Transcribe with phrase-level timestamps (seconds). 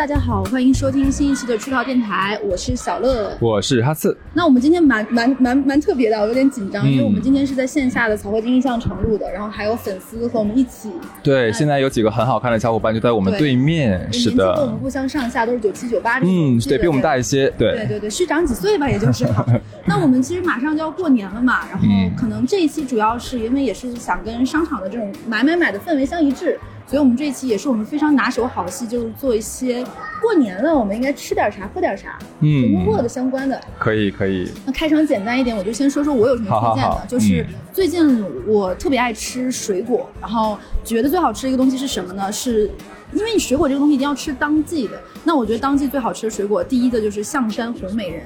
[0.00, 4.16] 大家好，欢迎收听新一期的出逃电台，我是小乐，我是哈刺。
[4.32, 6.88] 那我们今天蛮蛮蛮蛮特别的，我有点紧张，嗯。
[6.90, 10.90] 因为我们今天是在线下的草绘金印象城录的，然后还有粉丝和我们一起，
[11.22, 19.26] 对，现在有几个很好看的小伙伴就在我们对面，是年纪跟我们，不相上下，都是九七九八这种，嗯，对比我们大一些，对，对对对，虚长几岁吧，也就是。
[19.84, 22.10] 那我们其实马上就要过年了嘛，然后嗯。
[22.16, 26.58] 可能这一期主要是因为也是想跟商场的这种买买买的氛围相一致，
[26.90, 29.84] 所以我们这一期也是我们非常拿手好戏，就是做一些
[30.20, 33.60] 过年了我们应该吃点啥喝点啥，嗯跟饿的相关的。
[33.78, 36.82] 可以可以，那开场简单一点，我就先说说我有什么推荐的。
[36.82, 42.32] 好好好就是嗯最近我特别爱吃水果，然后觉得最好吃的一个东西是什么呢？
[42.32, 42.68] 是
[43.12, 45.00] 因为你水果这个东西一定要吃当季的。
[45.22, 48.24] 那我觉得当季最好吃的水果，第一个就是象山红美人，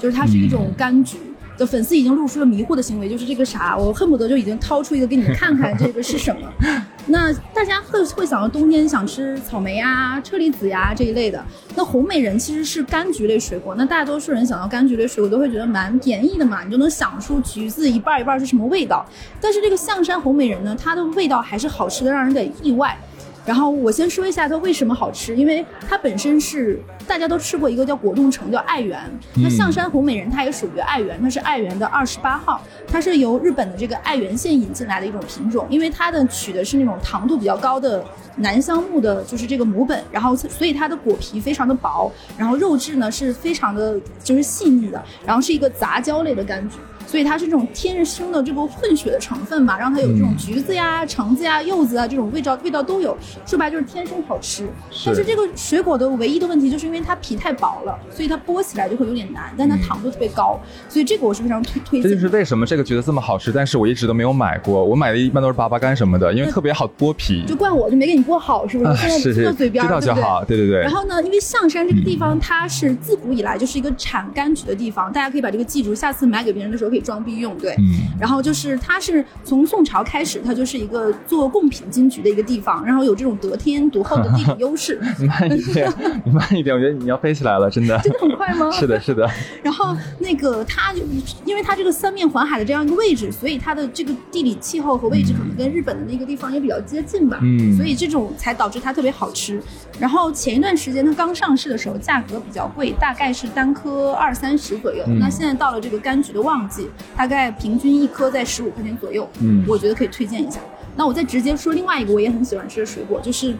[0.00, 1.18] 就是它是一种柑橘。
[1.58, 6.42] 的粉丝已经露出了迷惑的行为，就是这个啥，我恨不得就已经掏出一个给你们看看，这个是什么。
[7.08, 11.42] 那大家会会想到冬天想吃草莓呀、车厘子呀、这一类的。
[11.76, 19.06] 那红美人其实是柑橘类水果，那大多数人想到柑橘类水果都会觉得蛮便宜的嘛，你就能想出橘子一半一半是什么味道。
[19.40, 22.98] 但是这个象山红美人呢，它的味道还是好吃的，让人给意外。
[23.46, 29.00] 然后我先说一下它为什么好吃，因为它本身是大家都吃过一个叫果冻橙，叫爱媛。
[29.36, 38.04] 那象山红美人它也属于爱媛，它是爱媛的二十八号，它是由日本的这个爱媛县引进来的一种品种，因为它的取的是那种糖度比较高的
[38.38, 46.78] 南香木的，就是这个母本，然后所以它的果皮非常的薄，然后肉质呢是非常的就是细腻的，然后是一个杂交类的柑橘。
[47.06, 54.68] 所以它是这种天生的这个混血的成分嘛，让它有这种橘子呀、橙子呀、柚子啊这种味道味道都有，说白就是天生好吃。
[55.04, 64.84] 但是这个水果的唯一的问题就是因为它皮太薄了，所以它剥起来就会有点难，但它糖度特别高，所以这个我是非常推推荐就是为什么这个橘子这么好吃，但是我一直都没有买过。
[64.84, 67.44] 我买的一般都是粑粑干什么的，因为特别好剥皮。
[67.46, 68.90] 就怪我就没给你剥好，是不是？
[68.90, 70.14] 啊，现在是是，现在嘴边儿，对不对？
[70.14, 70.90] 就好，对对对然。
[70.90, 77.72] 后呢，因为象山这个地方它是自古以来就是一个产柑橘的地方，大家可以把这个记住，下次买给别人的时候可以装逼用，对。
[77.78, 85.00] 嗯，然后就是它是从宋朝开始，它就是一个做贡品金桔的一个地方，然后有这种得天独厚的地理优势。
[85.18, 85.92] 你慢一点，
[86.24, 87.98] 你慢一点，我觉得你要飞起来了，真的。
[88.00, 88.70] 真的很快吗？
[88.72, 89.28] 是的，是的，
[89.62, 91.00] 然后那个它就
[91.44, 97.38] 因为它这个三面环海的这样一个位置，所以它的这个地理气候和位置可能跟日本的那个地方也比较接近吧。
[97.42, 99.60] 嗯所以这种才导致它特别好吃。
[99.98, 105.04] 然后前一段时间它刚上市的时候，价格比较贵，大概是单颗二三十左右。
[105.06, 106.85] 嗯那现在到了这个柑橘的旺季，
[107.16, 109.28] 大概平均一颗在十五块钱左右。
[109.40, 110.60] 嗯我觉得可以推荐一下。
[110.96, 113.54] 那我再直接说另外一个我也很喜欢吃的水果，就是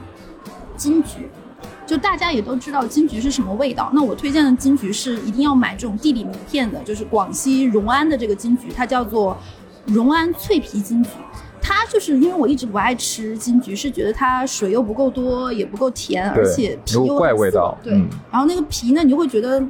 [0.77, 1.21] 金桔。
[1.87, 9.37] 就大家也都知道金桔是什么味道，那我推荐的金桔是一定要买这种地理名片的，就是广西融安的这个金桔，它叫做
[9.85, 11.11] 融安脆皮金桔。
[11.63, 19.61] 它就是因为我一直不爱吃金桔，是觉得它水又不够多，也不够甜，而且皮又怪味道对，嗯然后那个皮呢，你就会觉得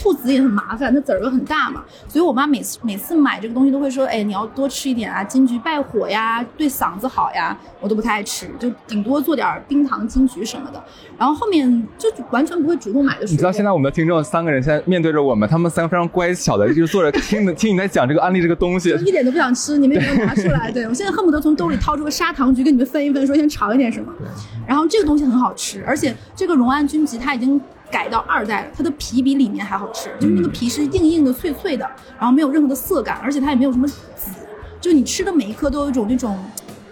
[0.00, 10.82] 吐籽也很麻烦，它籽儿又很大嘛，所以我妈每次每次买这个东西都会说，哎，你要多吃一点啊，金桔败火呀，对嗓子好呀，我都不太爱吃，就顶多做点冰糖金桔什么的。
[11.18, 13.32] 然后后面就完全不会主动买的水果。
[13.32, 18.90] 你知道现在我们的听众三个人现在面对着我们，他们三个非常乖巧的，就是坐着听的 听你在讲这个安利这个东西。
[19.04, 20.70] 一点都不想吃，你们也没有拿出来。
[20.70, 24.12] 对我现在恨不得从兜里掏出个砂糖橘跟你们分一分，说先尝一点什么。
[24.66, 27.60] 然后这个东西很好吃，而且这个融安菌桔它已经
[27.90, 31.88] 改到二代了，它的皮比里面还好吃，就是那个皮是硬硬的、脆脆的，
[32.18, 34.30] 然后没有任何的涩感，而且它也没有什么籽，
[34.80, 36.38] 就你吃的每一颗都有一种那种。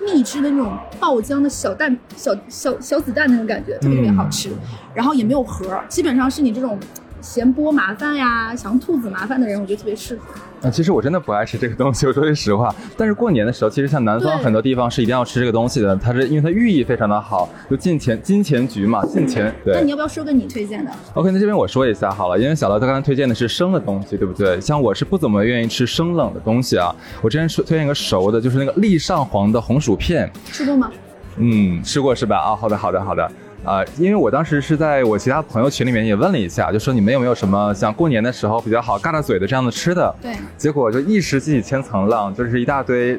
[0.08, 4.52] 蜜汁的那种爆浆的小蛋、小小小子弹那种感觉，特别特别好吃。
[4.94, 6.78] 然后也没有核儿，基本上是你这种
[7.20, 10.22] 嫌剥麻烦呀、想吐籽麻烦的人，我觉得特别适合。
[10.62, 12.74] 啊，其实我真的不爱吃这个东西，我说句实话。
[12.96, 19.54] 但是过年的时候，其实像南方很多地方是一定要吃这个东西的，它是因为它寓意非常的好，就进钱金钱局嘛，进钱。
[19.64, 19.74] 对。
[19.74, 24.60] 那你要不要说个你推荐的？OK，那这边我说一下好了，因为小乐他刚才推荐的是生的东西，对不对？
[24.60, 26.94] 像我是不怎么愿意吃生冷的东西啊。
[27.20, 30.90] 我之前说推荐一个熟的，就是那个栗上皇的红薯片，吃过吗？
[31.36, 32.38] 嗯，吃过是吧？
[32.38, 33.30] 啊，好的，好的，好的。
[33.66, 40.14] 啊、因为我当时是在我其他朋友群里面也问了一下，就说你们有没有什么像过年的时候比较好嘎着嘴的这样的吃的？
[40.22, 43.18] 对，结果就一时激起千层浪，就是一大堆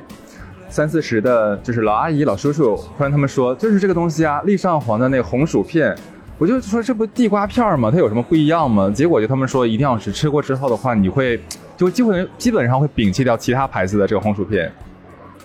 [0.69, 5.93] 三四十的，就是老阿姨、老叔叔，突然他们说就是这个东西啊，栗上皇的那个红薯片。
[6.37, 7.91] 我就说这不地瓜片儿吗？
[7.91, 8.89] 它有什么不一样吗？
[8.89, 11.37] 结果就他们说一定要吃，吃过之后的话，你会
[11.75, 14.71] 就基本基本上会摒弃掉其他牌子的这个红薯片。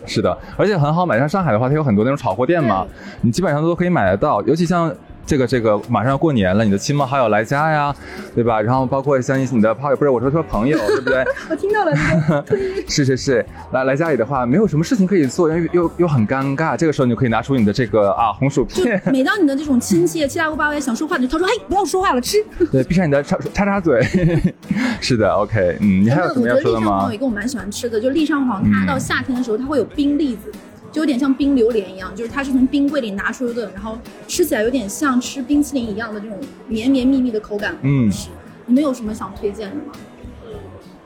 [0.07, 1.19] 是的，而且很好买。
[1.19, 2.87] 像上海的话，它有很多那种炒货店嘛，
[3.21, 4.43] 你基本上都可以买得到。
[4.43, 4.93] 尤其像
[5.25, 7.95] 这个这个马上要过年了，你的亲朋好友来家呀，
[8.35, 8.61] 对吧？
[8.61, 11.25] 然后包括像你的朋友，不是我说说朋友，对不对？
[11.49, 12.59] 我听到了这个
[12.89, 22.37] 是是是，来来家里的话，没有什么事情可以做，又又又很尴尬，这个时候你就可以拿出你的这个啊红薯就片，每当你的这种亲戚七大姑八大姨想说话，你就他说：“嘿，不要说话了，吃。
[22.71, 24.03] 对，闭上你的插插插嘴。
[25.01, 27.19] 是的，OK，嗯，你还有什么要我觉得说的吗栗上黄有一？
[27.19, 30.53] 个我蛮喜欢吃的，就栗上黄，它嗯到夏天的时候它会有冰栗子，
[30.93, 33.99] 就有点像冰榴莲一样，就是它是从冰柜里拿出的，然后
[34.29, 37.75] 吃起来有点像吃冰淇淋一样的这种绵绵密密的口感。
[37.83, 38.29] 嗯吃
[38.67, 39.93] 你们有什么想推荐的吗？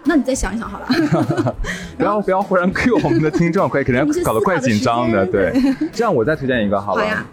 [0.04, 0.86] 那你再想一想好了。
[1.96, 5.24] 不要不要忽然 Q 我们的听众，可以肯定搞得怪紧张的。
[5.24, 5.52] 对，
[5.92, 7.02] 这样我再推荐一个好了。
[7.02, 7.26] 好呀，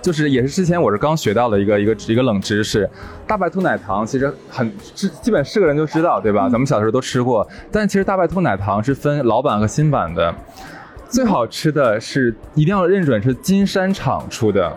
[0.00, 2.88] 就是也是之前我是刚学到的一个一个一个冷知识，
[3.26, 6.48] 大白兔奶糖其实很基基本是个人都知道，对吧？
[6.48, 10.34] 咱们小时候都吃过，但其实大白兔奶糖是分老版和新版的，
[11.08, 14.72] 最好吃的是一定要认准是金山厂出的。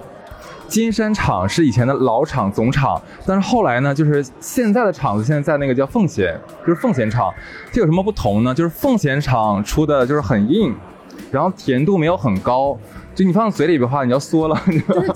[0.68, 7.34] 金山厂是以前的老厂总厂，但是后来呢，就是现在的厂子现在在那个叫奉贤，就是奉贤厂。
[7.72, 8.54] 这有什么不同呢？
[8.54, 10.76] 就是奉贤厂出的就是很硬，
[11.32, 12.78] 然后甜度没有很高，
[13.16, 14.62] 就你放嘴里的话，你要缩了，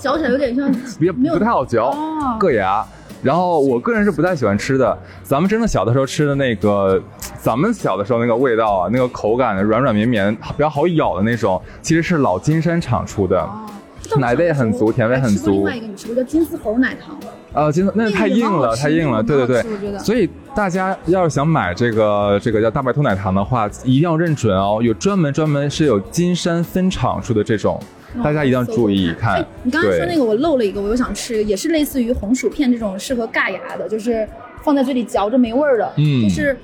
[0.00, 2.82] 嚼起来有点像 比较没有不太好嚼，哦硌牙。
[3.22, 4.98] 然后我个人是不太喜欢吃的。
[5.22, 7.00] 咱们真的小的时候吃的那个，
[7.40, 13.40] 咱们小的时候那个味道啊，那个口感软软绵绵，比较好咬的那种，其实是老金山厂出的。
[13.40, 13.66] 哦。
[14.18, 17.16] 奶味很足甜味很足另外一个你吃过叫金丝猴奶糖，
[17.54, 19.98] 呃，真的那那个太硬了，太硬了，对对对。
[19.98, 27.80] 所以大家要是想买这个这个叫大白兔奶糖的话，一定要认准哦，有专门专门是有金山分厂出的这种，
[28.22, 29.46] 大家一定要注意看哎。
[29.62, 34.28] 你刚才说那个，我漏了一个，我又想吃，也是类似于红薯片这种适合尬牙的，就是
[34.62, 35.92] 放在嘴里嚼着没味儿的。
[35.96, 36.56] 嗯就是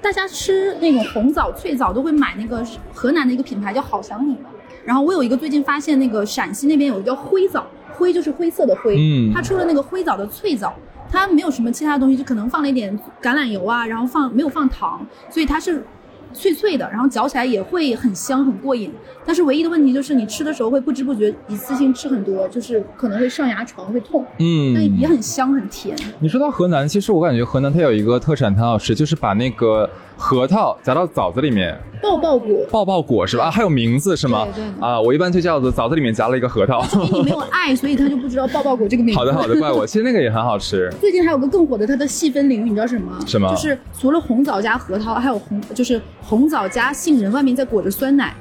[0.00, 4.50] 大家吃那种红枣、脆枣都会买那个河南的一个品牌叫好想你嘛。
[4.84, 10.74] 然后我有一个最近发现那个陕西那边有一个叫灰枣，灰就是灰色的灰，嗯它出了那个灰枣的脆枣。
[11.10, 15.84] 它没有什么其他的东西，就可能放了一点橄榄油啊，然后放没有放糖，所以它是
[16.32, 18.90] 脆脆的，然后嚼起来也会很香很过瘾。
[19.24, 25.96] 但是唯一的问题就是你吃的时候会不知不觉一次性吃很多，就是可能会上牙床会痛，嗯，但也很香很甜。
[26.18, 29.88] 你说到河南，其实我感觉河南它有一个特产很好吃，就是把那个
[30.22, 33.46] 核桃夹到枣子里面，爆爆果，爆爆果是吧？
[33.46, 34.46] 啊，还有名字是吗？
[34.54, 36.80] 对对啊，我一般就叫做枣子里面夹了一个核桃。
[37.12, 39.18] 你没有爱，所以他就不知道爆爆果这个名字。
[39.18, 39.84] 好的好的，怪我。
[39.84, 40.88] 其实那个也很好吃。
[41.00, 43.18] 最近还有个更火的，它的细分领域，你知道是什么吗？
[43.26, 48.32] 什么就是除了红枣加核桃，还有红就是红枣加杏仁，外面再裹着酸奶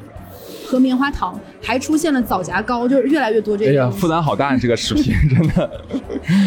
[0.71, 3.91] 和棉花糖，还出现了枣夹糕，就是越来越多这个哎呀，个。
[3.91, 5.69] 负担好大，你这个视频 真的。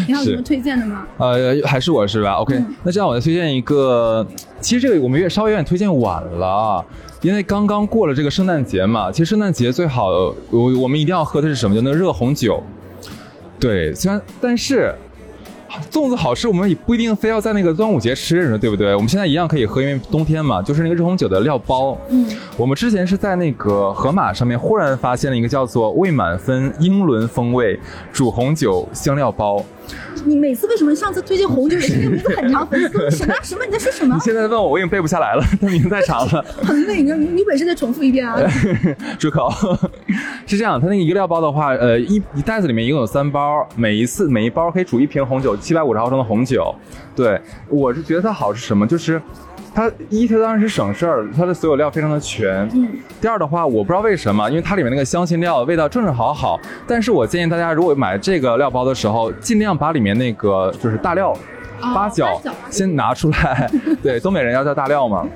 [0.07, 1.05] 你还有什么推荐的吗？
[1.17, 4.25] 呃，还是我是吧？OK，、那嗯这样我再推荐一个，
[4.59, 6.83] 其实这个我们越稍微有点推荐晚了，
[7.21, 9.11] 因为刚刚过了这个圣诞节嘛。
[9.11, 10.07] 其实圣诞节最好，
[10.49, 11.75] 我我们一定要喝的是什么？
[11.75, 12.63] 就那个热红酒。
[13.59, 14.95] 对，虽然但是。
[15.91, 18.93] 粽子好吃，我们也不一定非要在那个端午节吃，对不对？
[18.93, 21.97] 我们现在一样可以喝，因为冬天嘛，就是那个热红酒的料包。
[22.09, 22.27] 嗯，
[22.57, 27.79] 我们之前是在那个盒马上面忽然发现了一个叫做未满分英伦风味
[28.11, 29.63] 煮红酒香料包。
[30.25, 33.65] 你每次为什么上次推荐红酒也是那个名字很长，粉丝都什么什么？
[33.65, 34.21] 你在说什么你？
[34.21, 36.43] 现在问我，我已经背不下来了， 它名字太长了。
[36.63, 38.39] 很累，你你本身再重复一遍啊！
[39.19, 39.51] 住口！
[40.47, 46.73] 是这样，它那个一个料包的话，呃，一一袋子里面一共有三包，每一次每一包可以煮一瓶红酒，七百五十毫升的红酒。
[47.15, 47.39] 对，
[47.69, 48.85] 我是觉得它好是什么？
[48.87, 49.21] 就是
[49.75, 52.67] 它一，它当然是省事儿，它的所有料非常的全。
[52.73, 52.87] 嗯，
[53.19, 61.31] 第二的话，我不知道为什么，因为它里面那个香辛料味道正正好好，但是我建议大家如果买这个料包的时候，尽量把里面那个就是大料。
[61.31, 61.37] 哦
[61.93, 63.69] 八角八角先拿出来，
[64.01, 65.27] 对，东北人要叫大料嘛。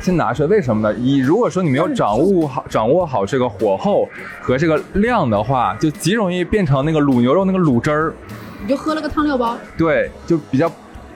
[0.00, 0.98] 先拿出来，为什么呢？
[0.98, 4.08] 一如果说你没有掌握好 掌握好这个火候
[4.40, 8.14] 和这个量的话，就极容易变成那个卤牛肉那个卤汁儿，
[8.62, 10.66] 你就喝了个汤料包，对，就比较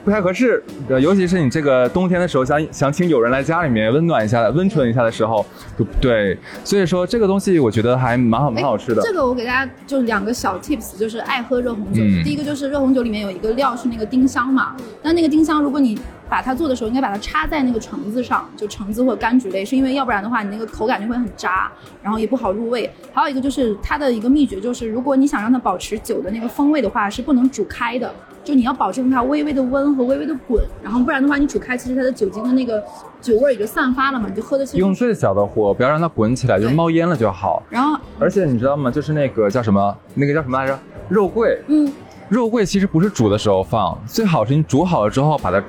[0.03, 0.63] 不太合适。
[0.89, 5.45] 呃，尤其是你这个冬天的时候，想想请友人来家里面温暖一下、温存一下的时候，
[5.77, 6.37] 就对。
[6.63, 9.05] 所以说这个东西我觉得还蛮好、蛮好吃的哎。
[9.05, 12.01] 这个我给大家就两个小 tips，就是爱喝热红酒。
[12.03, 22.89] 嗯第一个就是热红酒里面有一个料是那个丁香嘛，那那个丁香如果你把它做的时候，应该把它插在那个橙子上，就橙子或者柑橘类，是因为要不然的话，你那个口感就会很渣，然后也不好入味。
[23.11, 28.13] 还有一个就是它的一个秘诀就是，如果你想让它保持酒的那个风味的话，是不能煮开的。
[28.51, 32.83] 就你要保证它微微的温和微微的滚，然后不然的话你煮开，其实它的酒精的那个
[33.21, 37.63] 酒味儿也就散发了嘛，你就喝的用最小的火，不要让它滚起来，就是冒烟了就好。
[37.69, 38.91] 然后而且你知道吗？
[38.91, 40.77] 就是那个叫什么，那个叫什么来着？
[41.07, 41.57] 肉桂。
[41.67, 41.89] 嗯，
[42.27, 45.63] 肉桂其实不是煮的时候放，最好是你煮好了之后把它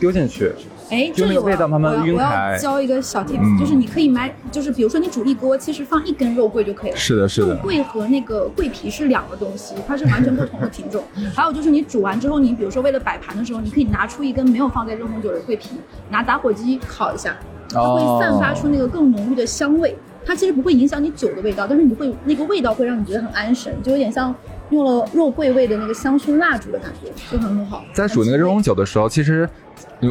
[0.00, 0.52] 丢进去。
[0.90, 6.96] 哎，就那个这里我味道慢慢我要我要教一个小 tips，、嗯就是你可以买，就是比如说你煮一锅，其实放一根肉桂就可以了。
[6.96, 11.04] 是的，是的肉，桂和那个桂皮是两个东西，它是完全不同的品种。
[11.32, 15.76] 还有就是你煮完之后，你比如说为了摆盘的时候，你可以拿出一根没有放在热红酒的桂皮，
[16.08, 17.36] 拿打火机烤一下，
[17.68, 19.96] 它会散发出那个更浓郁的香味。
[20.26, 24.34] 它其实不会影响你酒的味道，但是你会那个味道会让你觉得很安神，就有点像
[24.70, 27.84] 用了肉桂味的那个香薰蜡烛的感觉，就很很好。
[27.92, 29.48] 在煮那个热红酒的时候，其实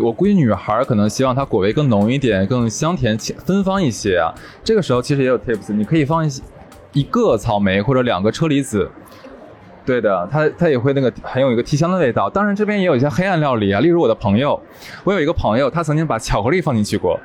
[0.03, 4.33] 我估计女孩可能希望它果味更浓一点，更香甜清芬芳一些啊。
[4.63, 6.41] 这个时候其实也有 tips，你可以放一些
[6.93, 8.89] 一个草莓或者两个车厘子。
[9.85, 12.29] 对的，它它也会那个很有一个提香的味道。
[12.29, 14.59] 当然这边也有一些黑暗料理啊，例如我的朋友，
[15.03, 17.19] 我有一个朋友，他曾经把巧克力放进去过，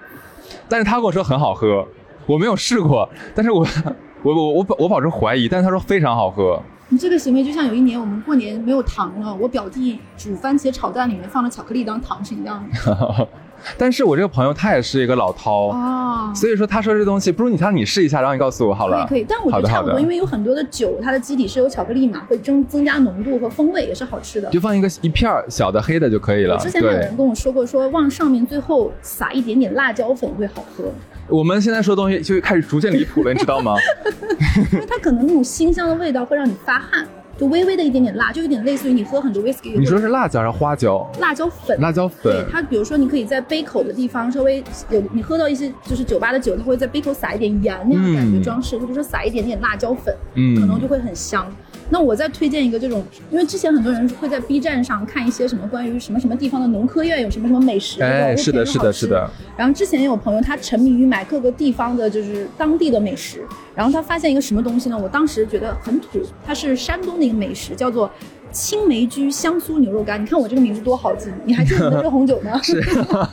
[0.67, 1.87] 但是他跟我说很好喝，
[2.25, 3.67] 我没有试过，但是我
[4.23, 6.59] 我我我保我保持怀疑，但是他说非常好喝。
[6.95, 13.29] 你这个行为就像有一年我们过年没有糖了，我表弟煮番茄炒蛋里面放了巧克力当糖是一样的。
[13.77, 19.05] 但是我这个朋友他也是一个老饕，哦，所以说他说这东西，不如你他你试一下，然后你告诉我好了。
[19.09, 24.49] 可以可以，但我觉得差不多，因为有很多的酒，它的基底是有巧克力嘛，会增增加浓度和风味，也是好吃的。
[24.51, 26.57] 就放一个一片小的黑的就可以了。
[26.59, 30.85] 之前还有人，跟我说过，说往上面最后撒一点点辣椒粉会好喝，
[31.29, 33.77] 我们现在说的东西就开始逐渐离谱了，你知道吗？
[34.73, 37.07] 因为它可能那种辛香的味道会让你发汗，
[37.39, 41.11] 就微微的一点点辣，就有点类似于你喝很多 whisky 你说是辣椒还是花椒？
[41.21, 41.81] 辣椒粉。
[41.81, 42.47] 辣椒对粉。
[42.53, 51.51] 它，比如说你可以在杯口的地方稍微有你喝到一些就是酒吧的酒，它会在杯口撒一点盐那样的感觉嗯装饰，或者说撒一点点辣椒粉，嗯可能就会很香。
[51.91, 59.31] 那我再推荐一个这种，因为之前很多人会在 B 站上看一些什么关于什么什么地方的农科院有什么什么美食，哎是的是的是的。
[59.57, 64.99] 然后之前有朋友他沉迷于买各个地方的就是当地的美食，然后他发现一个什么东西呢？
[64.99, 68.11] 我当时觉得很土，它是山东的一个美食，叫做。
[68.55, 72.59] 青梅居香酥牛肉干，你看我这个名字多好记，你还记得我的热红酒吗？
[72.63, 72.81] 是，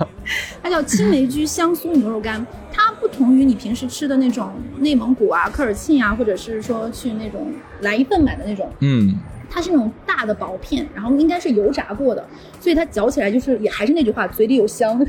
[0.63, 4.49] 它叫青梅居香酥牛肉干，它不同于你平时吃的那种
[4.79, 9.15] 内蒙古啊、科尔沁啊，或者是说去那种来一份买的那种，嗯，
[9.47, 12.25] 它是那种大的薄片，然后应该是油炸过的，
[12.59, 14.99] 所以它嚼起来就是也还是那句话，嘴里有香，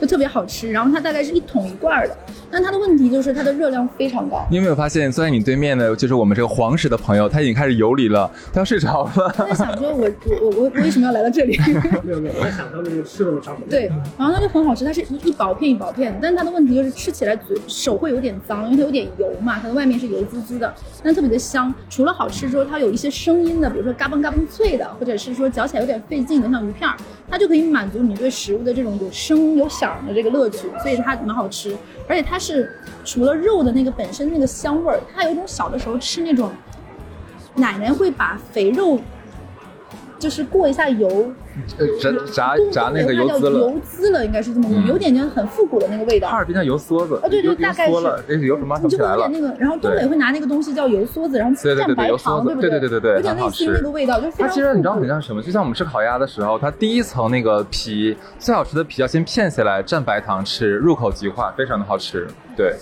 [0.00, 0.70] 就特别好吃。
[0.70, 2.16] 然后它大概是一桶一罐儿的，
[2.50, 4.46] 但它的问题就是它的热量非常高。
[4.50, 9.32] 你有没有发现坐在你对面的就是我们这个黄石的朋友，他已经开始游离了，他要睡着了。
[9.36, 11.58] 他在想说我我我我我为什么要来到这里？
[12.02, 13.68] 没有没有，我在想他们这个吃的差不多。
[13.70, 21.72] 对，然后它就很好吃，它是一一薄片一薄片，但是它的问题就是吃起来嘴手会有点脏，因为它有点油嘛，它的外面是油滋滋的，但特别的香。
[21.90, 26.96] 除了好吃之后，它有一些声音的，比如说嘎嘣嘎嘣脆的，或者是说嚼起来有点费劲的，像鱼片儿，
[27.28, 31.76] 它就可以满足你对食物的这种有声有享的这个乐趣，所以它蛮好吃。
[32.08, 32.72] 而且它是
[33.04, 36.50] 除了肉的那个本身那个香味儿，它有一种小的时候吃那种
[37.54, 38.98] 奶奶会把肥肉。
[40.18, 41.32] 就是过一下油，
[41.78, 46.36] 呃炸炸炸那个油滋了，油滋了，应该是这么有点点很复古的那个味道哈。
[46.36, 47.16] 尔滨叫油梭子。
[47.22, 49.32] 啊对对大概是油缩了，哎，油什么你就会有点。
[49.32, 55.42] 那个，然后东北会拿那个东西叫油梭子，然后对对对蘸白糖，对不对对对对对有点类似于那个味道，就其实你知道很像什么？
[55.42, 62.26] 就像我们吃烤鸭的时候，它第一层那个皮最好吃的皮要先片下来，蘸白糖吃，入口即化，非常的好吃。
[62.56, 62.74] 对，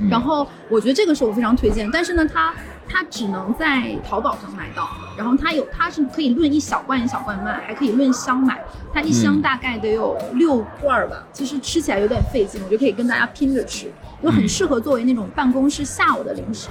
[0.00, 2.52] 嗯然后我觉得这个是我非常推荐，但是呢，它
[2.88, 8.62] 它只能在淘宝上买到，然后它有它是可以论一小罐一小罐卖，还可以论箱买，
[8.92, 13.90] 它一箱嗯大概得有六罐儿吧，其实吃起来有点费劲，我就可以跟大家拼着吃，
[14.22, 16.68] 就很适合作为那种办公室下午的零食，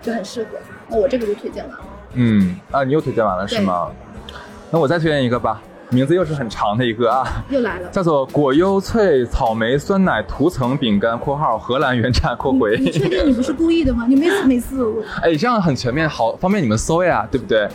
[0.00, 0.50] 就很适合。
[0.88, 1.84] 那我这个就推荐完了。
[2.14, 3.90] 嗯啊，你又推荐完了是吗？
[4.70, 7.88] 那我再推荐一个吧，名字又是很长的一个啊，又来了。
[7.90, 14.06] 叫做果优脆草莓酸奶涂层饼干（括号荷兰原产括回你确定你不是故意的吗？
[14.08, 15.02] 你每次每次我，）。
[15.22, 17.68] 哎，这样很全面，好方便你们搜呀，对不对？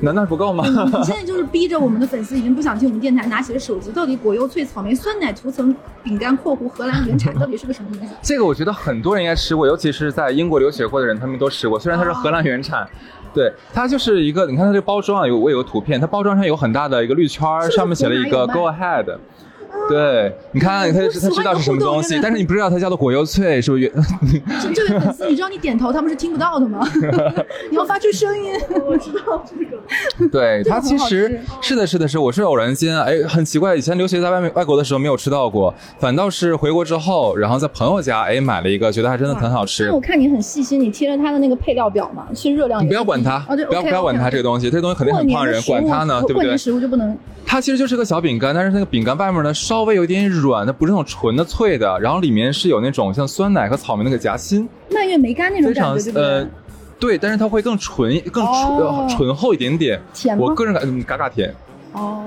[0.00, 0.64] 难道不够吗？
[0.66, 8.12] 你现在就是逼着我们的粉丝已经不想听我们电台，拿起了手机，到底果优脆草莓酸奶涂层饼干（括弧荷兰原产）到底是个什么东西？
[8.20, 11.78] 这个我觉得很多人应该吃过，尤其是在英国留学过的人，他们都吃过。
[11.78, 12.86] 虽然它是荷兰原产，
[13.34, 19.18] 对，它就是一个，你看它这个包装啊，有我有个图片，它包装上有很大的一个绿圈上面写了一个 Go Ahead。
[19.88, 23.92] 对，你看，他我他知道是什么东西，但是你不知道它叫做果优脆，是不是？
[24.62, 26.86] 这这位粉丝，你知道你点头他们是听不到的吗？
[27.70, 28.52] 你要发出声音。
[28.86, 30.28] 我知道这个。
[30.30, 39.92] 对，这个它其实是的，是的，是，我是偶然间，哎，很奇怪，以前留学在外面外国的时候没有吃到过，反倒是回国之后，然后在朋友家，哎，买了一个，觉得还真的很好吃那。
[39.92, 46.58] 我看你很细心，你贴了它的那个配料表嘛，其实热量你不要管它，哦对，不要不要管它这个东西，这个东西肯定很胖人，管它呢，对不对过年？
[46.58, 47.16] 食物就不能
[47.46, 56.22] 它其实就是个小饼干，但是那个饼干外面呢稍微有点软，的不是那种纯的脆的，然后里面是有那种像酸奶和草莓那个夹心，蔓越莓干那种非常感觉，对不对？
[56.22, 56.46] 呃，
[57.00, 59.98] 对，但是它会更纯更纯、哦呃醇厚一点点。
[60.38, 61.54] 我个人感嗯嘎嘎甜，
[61.92, 62.22] 哦，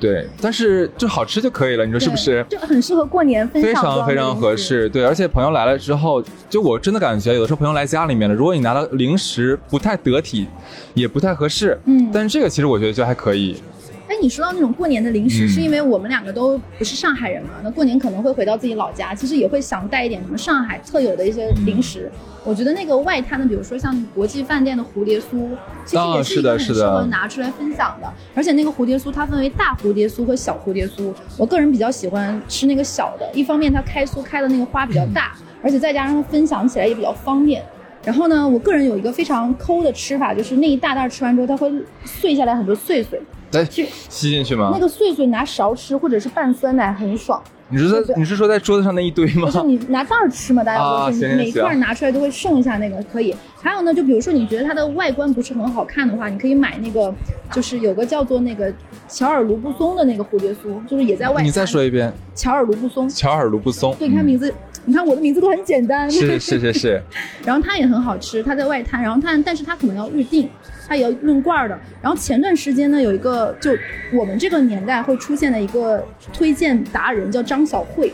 [0.00, 2.42] 对，但是就好吃就可以了，你说是不是？
[2.48, 4.56] 就很适合过年分享非常非常合。
[4.56, 10.48] 适，对，而且朋友来了之后，就我真的感觉有的时候朋友来家里面了，如果你拿到零食不太得体，
[10.94, 13.60] 也不太合适，嗯但是这个其实我觉得就还可以，
[14.08, 17.50] 哎，你说到那种过年的零食，嗯是因为我们两个都不是上海人嘛？
[17.62, 22.10] 那过年可能会回到自己老家，其实也会想带一点什么上海特有的一些零食。
[22.42, 25.50] 我觉得那个外滩的，比如说像国际饭店的蝴蝶酥，
[25.84, 28.10] 其实也是一个很适合拿出来分享的。
[28.34, 37.62] 而且那个蝴蝶酥它分为大蝴蝶酥和小蝴蝶酥，我个人比较喜欢吃那个小的，一方面它开酥开的那个花比较大，而且再加上它分享起来也比较方便。
[38.08, 41.70] 然后呢，我个人有一个非常抠的吃法，就是那一大袋吃完之后，它会
[42.06, 43.20] 碎下来很多碎碎。
[43.52, 44.70] 来去吸进去吗？
[44.72, 47.38] 那个碎碎拿勺吃，或者是拌酸奶，很爽。
[47.68, 49.60] 你是在你是说在桌子上那一堆吗就？
[49.60, 53.36] 是你拿袋儿吃嘛，大家啊都是、行行每一块拿出来都会剩一下那个可以。
[53.60, 57.14] 还有呢，就比如说你觉得它的外观不是很好看的话，你可以买那个，
[57.52, 58.72] 就是有个叫做那个
[59.08, 61.42] 乔尔卢布松的那个蝴蝶酥，就是也在外。
[61.42, 63.08] 你再说一遍，乔尔卢布松。
[63.08, 63.94] 乔尔卢布松。
[63.98, 64.52] 对，你看名字，
[64.84, 66.10] 你看我的名字都很简单。
[66.10, 67.02] 是是是是，
[67.44, 70.48] 然后它也很好吃，它在外滩，然后它但是它可能要预定，
[70.86, 71.78] 它也要论罐儿的。
[72.02, 73.70] 然后前段时间呢，有一个就
[74.12, 78.12] 我们这个年代会出现的一个推荐达人叫张小慧，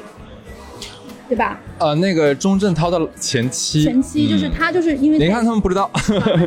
[1.28, 1.58] 对吧？
[1.78, 5.90] 呃，那个钟镇涛的前妻，前妻就是嗯他，就是因为你看他们不知道，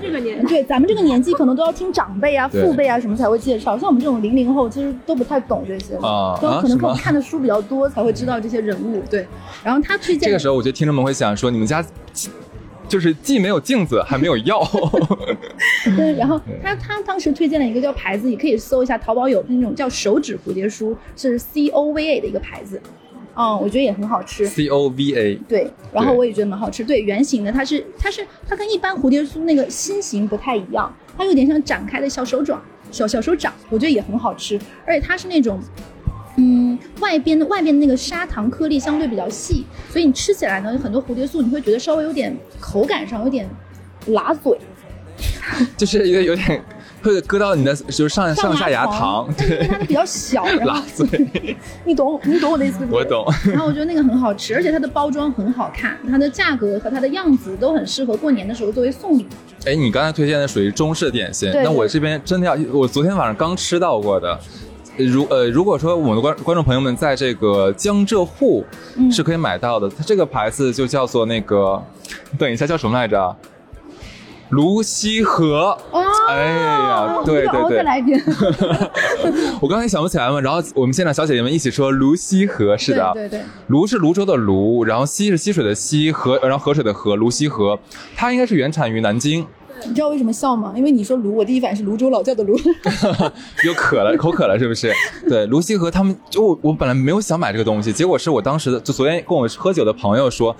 [0.01, 9.01] 这个年 对咱们这个年纪可能都要听长辈啊、父辈啊什么才会介绍，像我们这种零零后其实都不太懂这些啊都可能看的书比较多才会知道这些人物。
[9.09, 9.27] 对，
[9.63, 11.83] 然后他推荐这个时候我觉得听众们会想说，你们家
[12.87, 14.65] 就是既没有镜子，还没有药。
[15.97, 22.81] 对，然后 他他当时推荐了一个叫牌子，你可以搜一下，淘宝有那种叫手指蝴蝶酥，是 C O V A 的一个牌子，
[23.37, 24.47] 嗯，我觉得也很好吃。
[24.47, 26.83] C O V A，对，然后我也觉得蛮好吃。
[26.83, 32.59] 对，圆形的，它是它是它跟一般蝴蝶酥那个心形不太一样，它有点像展开的小手掌、
[32.91, 34.59] 小小手掌，我觉得也很好吃。
[34.85, 35.59] 而且它是那种，
[36.37, 43.47] 嗯，外边的外边的那个砂糖颗粒相对比较细，所以你吃起来呢，有很多蝴蝶酥你会觉得稍微有点口感上有点
[44.07, 44.57] 辣嘴，
[45.77, 46.59] 就是有有点
[47.01, 51.27] 会割到你的就是上上下牙膛它的比较小，然辣后嘴，
[51.85, 52.99] 你懂你懂我的意思对不对？
[52.99, 53.25] 我懂。
[53.51, 59.25] 然后我觉得那个很好吃，而且它的包装很好看，它的价格和它的样子都很适合过年的时候作为送礼。
[59.65, 64.37] 哎，你刚才推荐的属于中式点心，那我这边真的要，我昨天晚上刚吃到过的。
[64.97, 71.79] 如呃，如果说我们的观观众朋友们在这个江浙沪嗯是可以买到的，它这个牌子就叫做那个，
[72.39, 73.35] 等一下叫什么来着？
[74.49, 75.77] 泸溪河。
[75.91, 78.21] 哦，哎呀，对对对来一遍。
[79.61, 87.77] 我刚才想不起来嘛，然后我们现场小姐姐们一起说泸溪河，是的，对对对，泸是泸州的泸，然后溪是溪水的溪，河然后河水的河，泸溪河，
[88.15, 89.45] 它应该是原产于南京，
[89.85, 90.73] 你知道为什么笑吗？
[90.75, 92.57] 因为你说泸，我第一反应是泸州老窖的泸。
[93.65, 94.93] 又渴了，口渴了是不是？
[95.27, 100.55] 对，泸溪河他们就我我本来没有想买这个东西，结果是我当时的就昨天跟我喝酒的朋友说。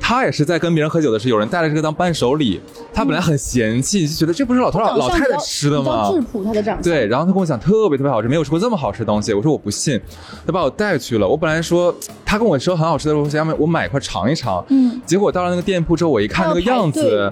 [0.00, 2.60] 他也是在跟别人喝酒的时候，有人带了这个当伴手礼。
[2.92, 6.10] 他本来很嫌弃，就觉得这不是老头老老太太吃的吗？
[6.10, 6.82] 质朴，他的长相。
[6.82, 9.32] 对，然后他跟我讲特别特别好吃，没有吃过这么好吃的东西。
[9.32, 10.00] 我说我不信，
[10.44, 11.28] 他把我带去了。
[11.28, 14.64] 我本来说他跟我说很好吃的东西，要么我买一块尝一尝。
[14.70, 17.30] 嗯，结果到了那个店铺之后，我一看那个样子，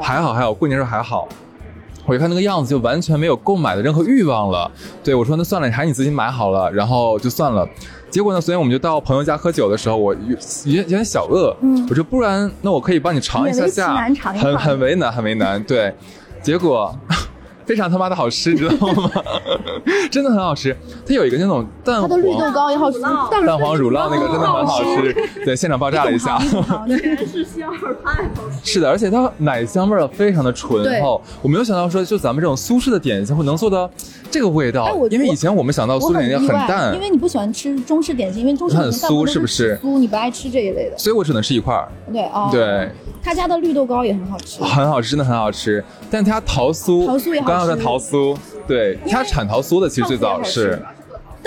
[0.00, 1.28] 还好还好，过年时候还好。
[2.06, 4.70] 我一看那个样子，就完全没有购买的任何欲望了。
[5.02, 7.68] 对我说：“那算了，还是你自己买好了。”然后就算了。
[8.16, 10.30] 结果呢，昨天我们就到朋友家喝酒的时候，我有
[10.64, 11.86] 有有点小饿，嗯。
[11.90, 13.94] 我说不然那我可以帮你尝一下下。
[14.32, 15.62] 很很为难，很为难。
[15.64, 15.94] 对，
[16.42, 16.98] 结果
[17.66, 19.10] 非常他妈的好吃，你知道吗？
[20.10, 20.74] 真的很好吃。
[21.06, 25.12] 它有一个那种蛋黄它的绿豆糕也好吃，蛋蛋黄乳酪那个真的很好吃，
[25.44, 26.38] 对，现场爆炸了一下。
[26.86, 28.72] 对，是馅儿太好吃。
[28.72, 31.20] 是的，而且它奶香味儿非常的醇厚。
[31.42, 33.90] 我没有想到说，就咱们这种苏式的点心会能做到
[34.30, 40.96] 这个味道哎我，因为以前我们想到苏式点心很淡因，为你不喜欢吃中式点心，因为中式点心很酥是不是酥，你不爱吃这一类的。
[40.96, 41.88] 所以我只能吃一块儿。
[42.12, 42.90] 对哦，对，
[43.22, 44.62] 他家的绿豆糕也很好吃。
[44.62, 45.82] 很好吃，真的很好吃。
[46.10, 50.78] 但他桃酥，桃酥也好吃刚刚说桃酥，对，它产桃酥的其实最早是，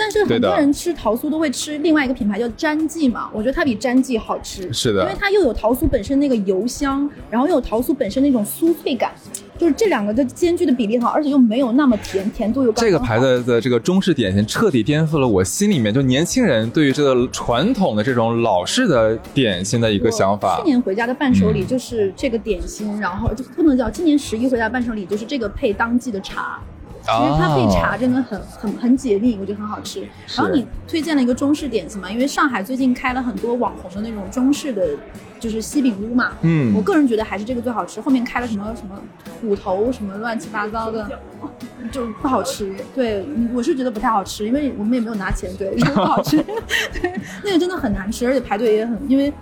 [0.00, 4.72] 但是很多人吃桃酥都会吃另外一个品牌叫詹记嘛，我觉得它比詹记好吃。
[4.72, 9.12] 是的因为它又有桃酥本身那个油香，然后又有桃酥本身那种酥脆感，
[9.58, 20.64] 就是这两个的兼具的比例好，而且又没有那么甜，甜度又刚刚好这个牌子的这个中式点心彻底颠覆了我心里面就年轻人对于这个传统的这种老式的点心的一个想法去。
[20.64, 26.58] 年回家的伴手礼就是这个点心，然后就不能叫今年十一回家的伴手礼就是这个配当季的茶。
[27.02, 30.00] 因为它配哦茶真的很很很解腻，我觉得很好吃。
[30.36, 34.86] 然后你推荐了一个中式点心嘛，因为上海最近开了很多网红的那种中式的，
[35.38, 36.32] 就是西饼屋嘛。
[36.42, 39.00] 嗯我个人觉得还是这个最好吃，后面开了什么什么
[39.40, 41.08] 虎头什么乱七八糟的，
[41.90, 42.74] 就不好吃。
[42.94, 46.36] 对，我是觉得不太好吃，因为我们也没有拿钱，对， 不好吃。
[47.00, 49.32] 对，那个真的很难吃，而且排队也很，因为。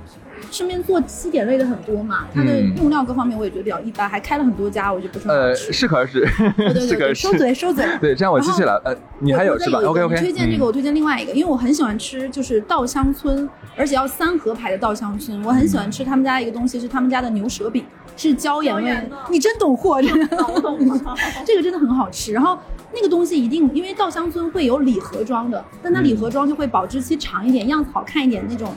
[0.50, 6.20] 身边做西点类的很多嘛，它的嗯用料各方面我也觉得比较一般，还开了很多家，我就不是很好呃，适可而止，
[6.56, 7.20] 对对对对，适 可而止。
[7.20, 7.84] 收嘴收嘴。
[8.00, 8.80] 对，这样我继续了。
[8.84, 10.14] 呃，你还有是吧？OK OK。
[10.14, 15.42] 你推荐这个，我推荐另外一个，因为我很喜欢吃就是稻香村，而且要三合牌的稻香村。
[15.44, 17.84] 我很喜欢吃他们家一个东西，是他们家的牛舌饼，
[18.16, 19.10] 是椒盐味。
[19.30, 20.36] 你真懂货，真的。
[20.36, 21.14] 搞懂了。
[21.44, 22.32] 这个真的很好吃。
[22.32, 22.58] 然后
[22.94, 28.72] 那个东西一定，因为稻香村会有礼盒装的，但它礼盒装就会保质期长一点，样子好看一点，那种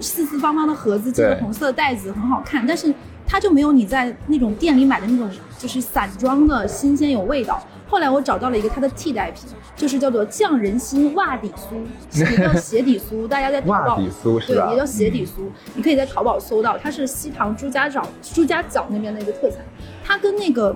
[0.00, 2.66] 四四方方的盒子，系个红色的袋子，很好看。
[2.66, 2.92] 但是
[3.26, 7.62] 它就没有你在那种店里买的那种就是散装的新鲜有味道。
[7.88, 9.44] 后来我找到了一个它的替代品，
[9.76, 11.76] 就是叫做匠人心袜底酥，
[12.18, 14.66] 也叫鞋底酥，大家在淘宝袜底酥是吧？
[14.66, 15.42] 对，也叫鞋底酥，
[15.74, 19.58] 你可以在淘宝搜到，它是西塘朱家角朱家角那边的一个特产。
[20.02, 20.74] 它跟那个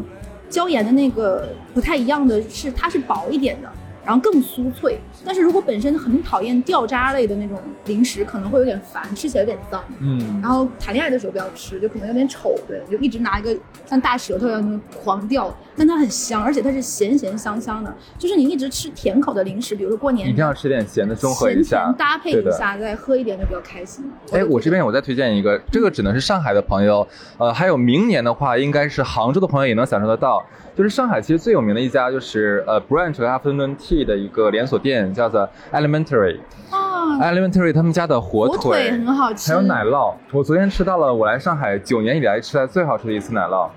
[0.51, 3.73] 椒盐的那个不太一样的是，它是薄一点的，
[4.07, 4.99] 然后更酥脆。
[5.25, 9.85] 但是如果本身很讨厌掉渣类的那种零食，可能会有点烦，吃起来有点脏。
[9.99, 24.09] 嗯，然后谈恋爱的时候不要吃，就可能有点丑，对，就一直拿一个像大舌头一样那种狂掉，但它很香，而且它是咸咸香香的，就是你一直吃甜口的零食，比如说过年一定要吃点咸的，中和一咸下，搭配一下，再喝一点就比较开心。
[24.33, 27.07] 哎，我这边我再推荐一个，这个只能是上海的朋友，
[27.39, 30.45] 呃，还有明年的话，应该是杭州的朋友也能享受得到。
[30.77, 36.39] 就是上海其实最有名的一家就是呃，Branch 和 afternoon tea 的一个连锁店，叫做 Elementary。
[36.71, 43.71] 啊，Elementary 他们家的火火腿很好吃，还有奶酪，我昨天吃到了我来上海九年以来吃的最好吃的一次奶酪。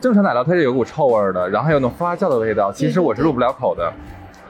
[0.00, 3.92] 正常奶酪它是有股臭味儿的，然后还有那种发酵的味道，其实我是入不了口的。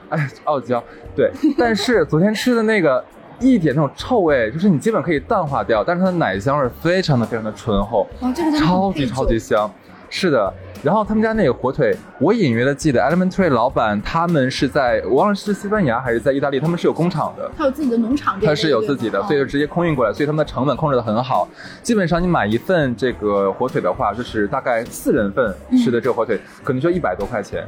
[0.09, 0.83] 哎，傲娇，
[1.15, 1.31] 对。
[1.57, 3.03] 但是昨天吃的那个
[3.39, 9.67] 一点那种臭味，就是你基本可以淡化掉，但是它的奶香味非常的非常的醇厚，哦，这个超级超级香。
[10.09, 17.49] 是的，然后他们家那个火腿，我隐约的记得 Elementary 老板他们是在我忘了是西班牙还是在意大利，他们是有工厂的。
[17.57, 21.47] 他有自己的农场他，是有自己的，所以就直接空运过来，所以他们的成本控制的很好。
[21.83, 27.67] 基本上你买一份这个火腿的话，就是大概四人份吃的这个火腿，可能就一百多块钱，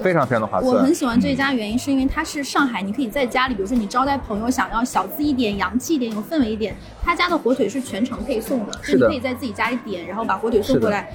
[0.00, 0.94] 非常非常的划算我很。
[0.94, 11.10] 喜欢这家，原因是因为它是上海，你可以在家里，比如说你招待朋友，想要小资一点、洋气一点、有氛围一点，他家的火腿是全程配送的，所以是的你可以在自己家里点，然后把火腿送过来，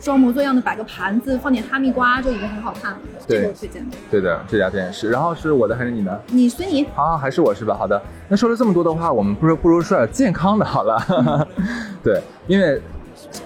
[0.00, 2.98] 装模作样的摆个盘子，放点哈密瓜就已经很好看了。
[3.26, 3.96] 对这个我推荐的。
[4.10, 5.10] 对的，这家店是。
[5.10, 6.20] 然后是我的还是你的？
[6.28, 7.76] 你随你，啊，还是我是吧？
[7.76, 11.48] 好的，那说了这么多的话，我们不如不如说点健康的好了。
[12.02, 12.80] 对，因为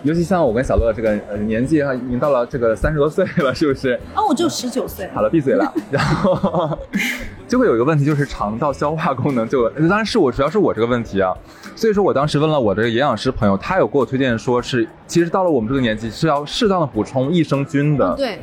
[0.02, 3.98] 尤其像我跟小乐这个呃年纪哈，已经到了这个三十多岁了，是不是？
[4.14, 5.72] 哦，我只有十九岁，好了，闭嘴了。
[5.90, 6.78] 然后
[7.48, 11.32] 就会有一个问题，就是肠道消化功能就当然是我主要是我这个问题啊。
[11.76, 18.14] 所以说我当时问了我这个营养师朋友，他有给我推荐说是，其实到了我们这个年纪是要适当的补充益生菌的。
[18.14, 18.38] 嗯，对，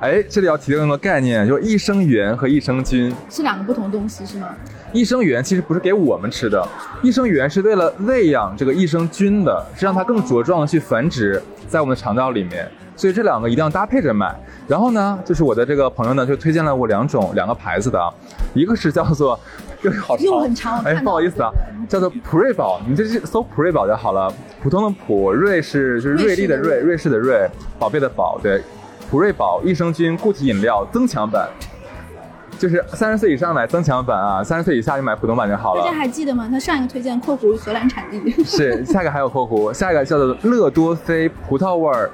[0.00, 3.14] 哎，这里要提到一个概念，就是益生元和益生菌。
[3.28, 4.48] 是两个不同东西是吗？
[4.92, 6.62] 益生元其实不是给我们吃的，
[7.02, 12.70] 益生元是为了喂养这个益生菌的，是让它更茁壮的去繁殖在我们的肠道里面。
[12.94, 14.38] 所以这两个一定要搭配着买。
[14.68, 18.12] 然后呢，就是我的这个朋友呢，就推荐了我两种两个牌子的啊，
[18.52, 19.38] 一个是叫做，
[19.82, 21.50] 这个好长，又很长哎，不好意思啊，
[21.88, 24.32] 叫做普瑞宝，你这是搜普瑞宝就好了。
[24.62, 28.62] 普通的普，瑞是就是瑞丽的瑞，瑞士的瑞，宝贝的宝，对，
[29.10, 31.48] 普瑞宝益生菌固体饮料增强版。
[32.62, 35.92] 就是三十岁以上买增强版啊，三十岁以下就买普通版就好了大家。
[35.92, 36.48] 还记得吗？
[36.48, 42.08] 他上一个推荐（括弧荷兰产地）是，下一个还有括弧，下一个叫做乐多菲葡萄味儿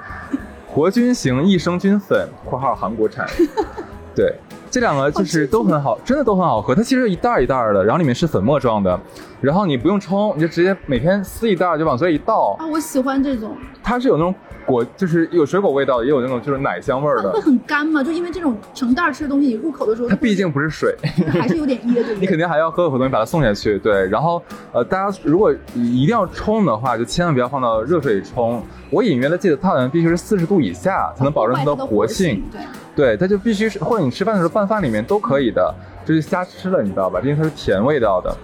[0.66, 3.26] 活菌型益生菌粉（括号韩国产
[4.16, 4.34] ）。对，
[4.70, 6.74] 这两个就是都很好，真的都很好喝。
[6.74, 8.98] 它其实一袋儿一袋儿的，然后里面是粉末状的，
[9.42, 12.56] 然后你不用冲，你就直接每天撕一袋儿就往嘴里倒。
[12.58, 13.54] 啊，我喜欢这种。
[13.82, 14.34] 它是有那种
[14.68, 17.40] 果，就是有水果味道，也有那种就是奶香味儿的会。
[17.40, 18.04] 很干吗？
[18.04, 20.94] 就因为这种成袋儿吃的东西，你入口的时候，它毕竟不是水。
[21.32, 22.38] 还是有点噎，对不对你肯？
[22.38, 24.06] 定还要喝口东西把它送下去，对。
[24.08, 24.40] 然后，
[24.72, 28.62] 呃，大家如果一定要冲的话，就千万不要放到热水里冲。
[28.90, 32.44] 我隐约的记得它好像必须是四十度以下才能保证它它的活性。
[32.52, 32.60] 对，
[32.94, 37.20] 对，它就必须是，或者你吃饭的时候拌饭里面都可以的，就是瞎吃了，你知道吧？
[37.22, 38.36] 因为它是甜味道的。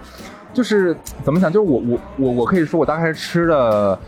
[0.53, 1.51] 就是怎么讲？
[1.51, 3.99] 就是我我我我可以说，我大概是吃了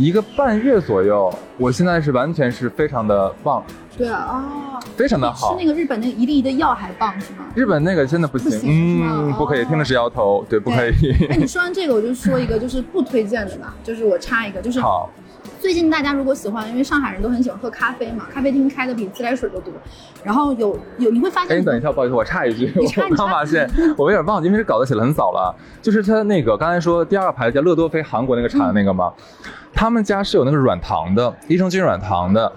[0.00, 3.62] 一个半月左右，我现在是完全是非常的棒，
[3.98, 4.42] 对啊，
[4.74, 5.50] 哦，非常的好。
[5.50, 5.62] 吃。
[5.62, 7.44] 那个日本那个一粒一的药还棒是吗？
[7.54, 11.26] 日本那个真的不行，不行嗯，不可以，哦听的是摇头，对，不可以。
[11.28, 15.10] 哎，你说完这个，我就说一个，就是不推荐的吧，就是我插一个，就是好，
[15.60, 19.70] 最近大家如果喜欢，因为上海人都很喜欢喝咖啡嘛，咖啡厅开的比自来水都多。
[20.24, 25.54] 然后有有你会发现，哎，你等一下，不好意思，我插一句， 我刚发现我有点忘记，因为这稿子写的很早了。
[25.82, 29.12] 就是他那个刚才说第二个牌子叫乐多菲，韩国那个产的那个嘛，
[29.74, 32.50] 他们家是有那个软糖的，益生菌软糖的。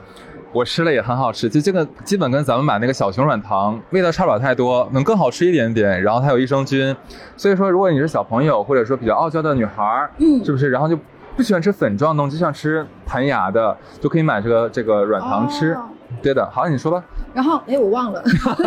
[0.53, 5.99] 我吃了也很好吃，就这个基本跟咱们买那个小熊软糖味道差不了太多，能更好吃一点点。
[6.03, 6.95] 然后它有益生菌，
[7.35, 10.69] 所以说如果你是小朋友或者说比较傲娇的女孩儿，嗯是不是？
[10.69, 10.95] 然后就
[11.35, 15.73] 不喜欢吃粉状的东西，就想吃弹牙的，就可以买这个这个软糖吃。
[15.73, 15.89] 哦
[16.21, 17.03] 对的，好，你说吧。
[17.33, 18.23] 然后，哎，我忘了，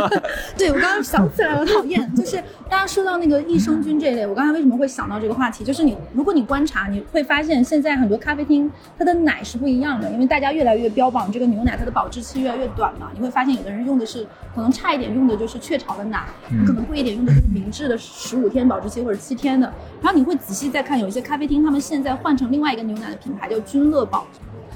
[0.59, 2.37] 对我刚刚想起来了，讨厌，就是
[2.69, 5.63] 大家说到那个益生菌这一类，我刚才为什么会想到这个话题？
[5.63, 13.11] 就是你，如果你观察，你会发现现在很多咖啡厅它的奶是不一样的，因为大家越来越标榜这个牛奶它的保质期越来越短嘛。
[13.15, 16.25] 你会发现有的人用的是可能差一点用的就是雀巢的奶，
[16.67, 19.73] 可能贵一点用的就是明治的十五天保质期或者七天的。
[20.03, 24.27] 然后你会仔细再看，有一些咖啡厅他们现在换成另外一个牛奶的品牌叫君乐宝。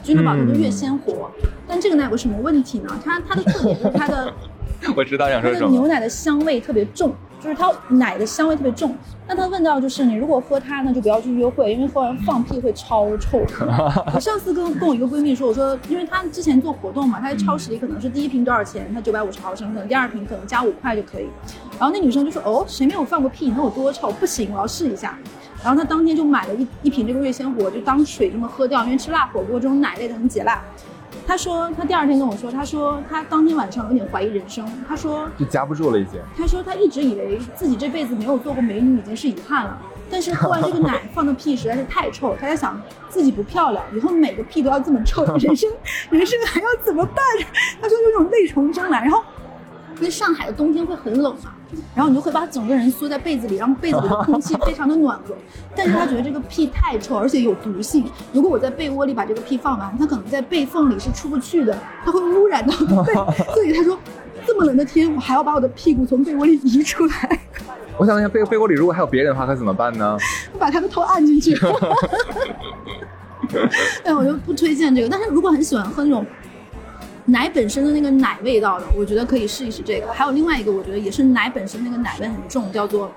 [0.03, 1.31] 君乐宝它就越鲜活，
[1.67, 3.01] 但这个奶有个什么问题呢？
[3.05, 4.33] 它它的特点就是它的
[4.97, 5.67] 我知道想它说什么。
[5.67, 8.97] 的牛奶的香味特别重，就是它奶的香味特别重。
[9.29, 13.41] 那他问到就是你如果喝它呢，就不要去约会，因为喝完放屁会超臭。
[14.13, 21.29] 我上次跟跟我一个闺蜜说，我说因为她之前做活动嘛，她在超市里可能是第一瓶多少钱，她九百五十毫升，可能第二瓶可能加五块就可以。
[21.79, 23.51] 然后那女生就说哦，谁没有放过屁？
[23.51, 24.11] 能有多臭？
[24.11, 25.17] 不行，我要试一下。
[25.62, 30.62] 然后他当天就买了一一瓶这个月鲜活，就当水这么喝掉，因为吃辣火锅这种奶类的很解辣。
[31.27, 36.20] 他说他第二天跟我说，他说他当天晚上有点怀疑人生，他说就夹不住了已经。
[36.37, 39.79] 他说他一直以为自己这辈子没有做过美女已经是遗憾了，
[40.11, 45.70] 但是喝完这个奶放的屁实在是太臭，他在想自己不漂亮，以后每个屁都要这么臭， 人生
[46.11, 47.25] 人生还要怎么办？
[47.81, 49.23] 他说有种泪从中来，然后
[50.01, 51.53] 因为上海的冬天会很冷嘛，
[51.95, 55.35] 然后你就会把整个人缩在被子里，让被子里的空气非常的暖和。
[55.77, 58.05] 但是他觉得这个屁太臭，而且有毒性。
[58.33, 63.13] 如果我在被窝里把这个屁放完，它可能在被缝里是出不去的，它会污染到被。
[63.53, 63.99] 所以他说，
[64.47, 67.41] 这么冷的天，我还要把我的屁股从被窝里移出来，
[67.99, 70.17] 我想问一下，被被窝里如果还有别人的话，该怎么办呢？
[70.55, 71.55] 我把他的头按进去。
[74.05, 75.09] 哎我就不推荐这个。
[75.09, 76.25] 但是如果很喜欢喝那种
[77.31, 80.12] 奶本身的那个奶味道的，我觉得可以试一试这个。
[80.12, 83.11] 还有另外一个，我觉得也是奶本身那个奶味很重，叫做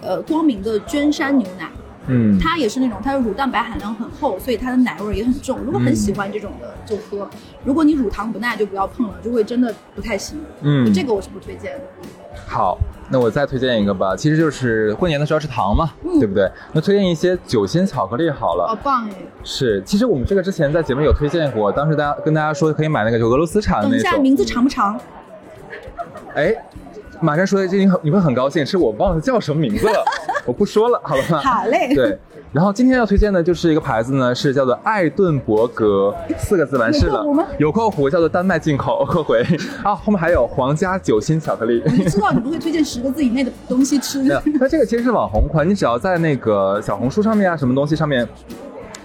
[0.00, 1.68] 呃光明的娟山牛奶。
[2.10, 5.58] 嗯，它也是那种，它的乳蛋白含量很厚，所以它的奶味儿也很重。
[5.64, 7.28] 如果很喜欢这种的就喝，
[7.64, 10.38] 如果你乳糖不耐就不要碰了，就会真的不太行。
[10.62, 11.80] 嗯这个我是不推荐的。
[12.46, 12.78] 好，
[13.10, 14.14] 那我再推荐一个吧。
[14.16, 16.50] 其实就是过年的时候吃糖嘛，嗯对不对？
[16.72, 18.66] 那推荐一些酒心巧克力好了。
[18.68, 19.14] 好棒哎！
[19.42, 24.98] 是，其实我们这个之前在节目有推荐过，当时大家跟大家说可以买那个就俄罗斯产的等一下，名字长不长？
[26.34, 26.54] 哎，
[27.20, 30.04] 马上说这你很你会很高兴，是我忘了叫什么名字了，
[30.46, 31.38] 我不说了，好了吗？
[31.38, 31.94] 好嘞。
[31.94, 32.18] 对，
[32.52, 37.24] 然后今天要推荐的就是一个牌子呢，是叫做艾顿伯格，四个字完事了
[37.58, 39.44] 有括弧叫做丹麦进口，括回
[39.82, 41.82] 啊，后面还有皇家酒心巧克力。
[41.84, 44.22] 我就知道你不会推荐十个字以内的东西吃。
[44.22, 48.26] 那这个其实是网红款，你只要在那个小红书上面啊，什么东西上面，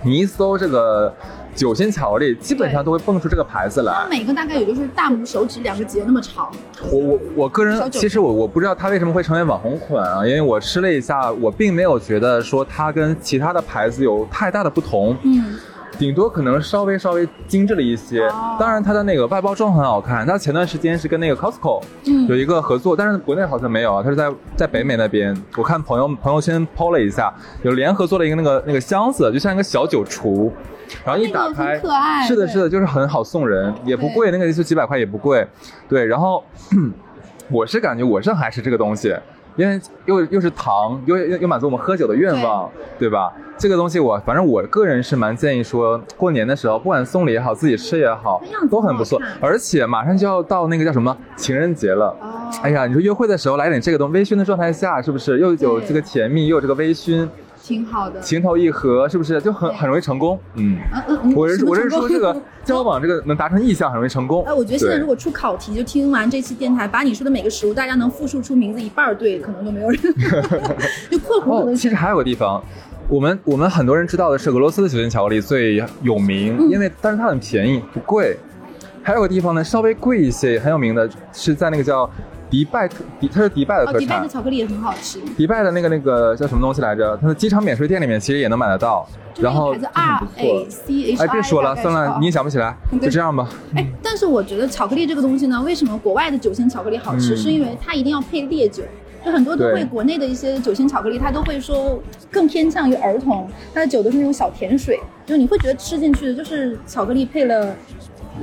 [0.04, 1.14] 你一搜这个
[1.56, 4.10] 酒心巧克力，基本上都会蹦出这个牌子来它。
[4.10, 6.52] 每个大概也就是大拇手指两个节那么长。
[6.92, 15.16] 我我我个人其实我我不知道它为什么会成为网红款啊，因为我吃了一下，我并没有觉得说它跟其他的牌子有太大的不同。
[15.24, 15.56] 嗯，
[15.98, 18.28] 顶多可能稍微稍微精致了一些。
[18.28, 20.26] 哦当然，它的那个外包装很好看。
[20.28, 24.04] 它前段时间是跟那个 Costco 嗯有一个合作，但是国内好像没有啊。
[24.04, 30.52] 它是在在北美那边，我看朋友朋友圈 PO 了一下，有联合做了一个那个那个箱子，就像一个小酒橱。
[31.06, 35.46] 然后一打那个开，很可爱是的，是的，就是很好送人，也不贵，那个就几百块也不贵。
[35.88, 36.44] 对，然后
[37.52, 39.16] 我是感觉我是还是这个东西，
[39.56, 43.32] 因为又又是糖，又又又满足我们喝酒的愿望，对吧？
[43.58, 49.22] 这个东西我反正我个人是蛮建议说，过年的时候不管送礼也好，自己吃也好都很不错。
[49.40, 52.08] 而且马上就要到那个叫什么情人节了。
[52.22, 57.28] 哦哎呀，你说约会的时候来点这个东微醺的状态下，是不是又有这个甜蜜，又有这个微醺，
[57.66, 58.20] 挺好的。
[58.22, 60.40] 情投意合，是不是就很很容易成功？
[60.54, 64.46] 嗯，嗯嗯嗯，我是我是说这个交往这个能达成意向很容易成功。
[64.46, 70.00] 哎，我觉得现在如果出考题，就听完这期电台，把你说的每个食物，大家能复述出名字一半儿对，可能就没有人。
[71.10, 72.64] 就括弧可哦，其实还有个地方，
[73.08, 78.38] 我们我们很多人知道的是俄罗斯的酒心巧克力最有名，嗯因为但是它很便宜，不贵。
[79.02, 82.10] 还有个地方呢，稍微贵一些，很有名的，是在那个叫
[82.56, 84.28] 迪拜特，迪它是迪拜的哦，特产迪拜的。
[84.30, 87.18] 巧克力也很好吃，迪拜的那个那个叫什么东西来着？
[87.18, 89.06] 它的机场免税店里面其实也能买得到。
[89.34, 90.70] 就然后那个牌子 R A 错。
[90.70, 91.26] C H I。
[91.26, 93.50] 哎，别说了，算了，你也想不起来，就这样吧。
[93.76, 97.36] 哎，但是我觉得巧克力这个东西呢，为什么国外的酒心巧克力好吃？
[97.36, 98.84] 嗯是因为它一定要配烈酒。
[99.26, 107.76] 就很多都会国内的一些酒心巧克力，它都会说更偏向于儿童，它的酒都是那种小甜水，就你会觉得吃进去的就是巧克力配了。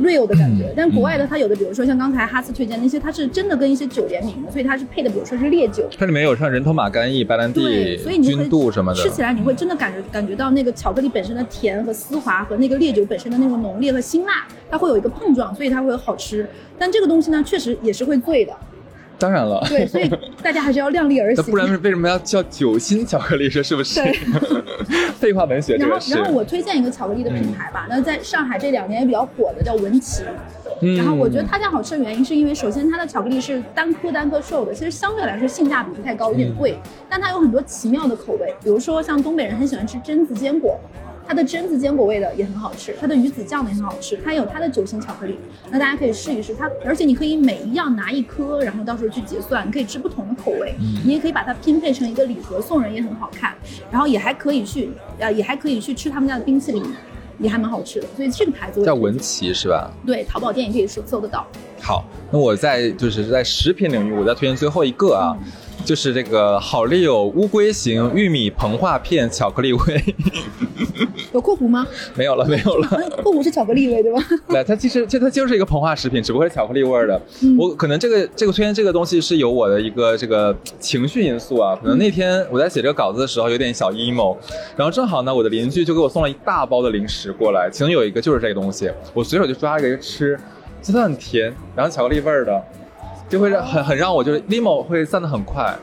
[0.01, 16.47] Real 的感觉，嗯但国外的它有的，比如说像刚才哈斯推荐那些，它是真的跟一些酒联名的，所以它是配的，比如说是烈酒，它里面有像人头马干邑、白兰对，地所以、你就会什么的，吃起来你会真的感觉感觉到那个巧克力本身的甜和丝滑，和那个烈酒本身的那种浓烈和辛辣，它会有一个碰撞，所以它会有好吃。
[16.79, 18.53] 但这个东西呢，确实也是会醉的，
[19.23, 20.11] 当然了，对，所以
[20.43, 21.53] 大家还是要量力而那行。
[21.53, 23.49] 不然为什么要叫酒心巧克力？
[23.49, 24.03] 说是不是？
[24.03, 24.13] 对
[25.15, 25.97] 废话文学，然后。
[26.11, 30.25] 然后我推荐一个巧克力的品牌吧，那在上海这两年也比较火的叫文琪。
[30.81, 36.77] 嗯然后我觉得它家好吃的原因是因为，首先它的巧克力是单颗单颗售的，其实相对来说性价比不太高，有点贵，
[37.09, 40.77] 但它有很多奇妙的口味，比如说像东北人很喜欢吃榛子坚果。
[41.27, 45.39] 它的榛子坚果味的也很好吃，它的鱼子酱的也很好吃，它有它的酒心巧克力，
[45.71, 53.55] 那大家可以试一试它，而且你可以每一样拿一颗，然后到时候去结算，你可以吃不同的口味，你也可以把它拼配成一个礼盒送人，也很好看，
[53.91, 56.83] 然后也还可以去，呃，也还可以去吃他们家的冰淇淋，
[57.39, 59.91] 也还蛮好吃的，所以这个牌子叫文琪是吧？
[60.07, 61.47] 对，淘宝店也可以搜搜得到。
[61.81, 65.53] 好，那我在就是在食品领域，我再推荐最后一个啊，嗯
[65.85, 70.15] 就是这个好丽友乌龟型玉米膨化片巧克力味，
[71.33, 71.87] 有括弧吗？
[72.15, 72.87] 没有了，没有了。
[72.87, 74.23] 啊括弧是巧克力味对吧？
[74.49, 77.21] 对，它其实就它就是一个膨化食品，只不过是巧克力味儿的。
[77.43, 81.77] 嗯我可能这个这个推荐这个东西是有我的一个这个情绪因素啊。
[81.83, 84.37] 可能那天我在写这个稿子的时候有点小 emo，
[84.77, 90.39] 然后正好呢，我的邻居就给我送了一大包的零食过来，其中有一个就是这个东西，我随手就抓了一个吃，
[90.81, 92.63] 真的很甜，然后巧克力味儿的，
[93.33, 95.75] 就会让很很让我就是 limo 会散得很快。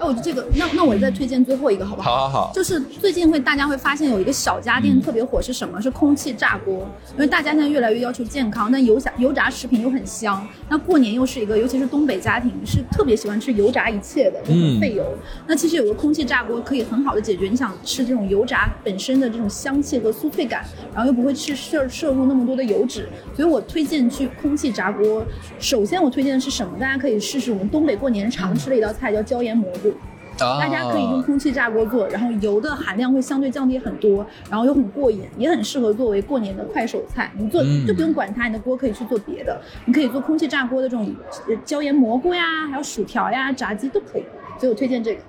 [0.00, 2.10] 哎，我这个，那那我再推荐最后一个好不好？
[2.10, 5.80] 好好好，就是最近会大家会发现有一个小家电特别火，是什么？
[5.80, 6.88] 是空气炸锅。
[7.12, 10.48] 因为大家现在越来越要求健康，但油炸油炸食品又很香。
[10.70, 15.04] 那过年又是一个，尤其是东北家庭是特别喜欢吃油炸一切的，就很费油。
[15.46, 23.06] 那其实有个空气炸锅可以很好的解决你想吃这种油炸本身的这种香气和酥脆感，然后又不会去摄摄入那么多的油脂。
[23.36, 25.22] 所以我推荐去空气炸锅。
[25.58, 26.78] 首先我推荐的是什么？
[26.78, 29.89] 大家可以试试我们东北过年常吃的一道菜，叫椒盐蘑菇。
[30.40, 37.30] 大家可以用空气炸锅做，然后油的含量会相对降低很多，然后又很过瘾，也很适合作为过年的快手菜。
[37.36, 41.12] 你做嗯就不用管它，你的锅可以去做别的，你可以做空气炸锅的这种
[41.48, 44.24] 呃椒盐蘑菇呀，还有薯条呀、炸鸡都可以。
[44.58, 45.20] 所以我推荐这个。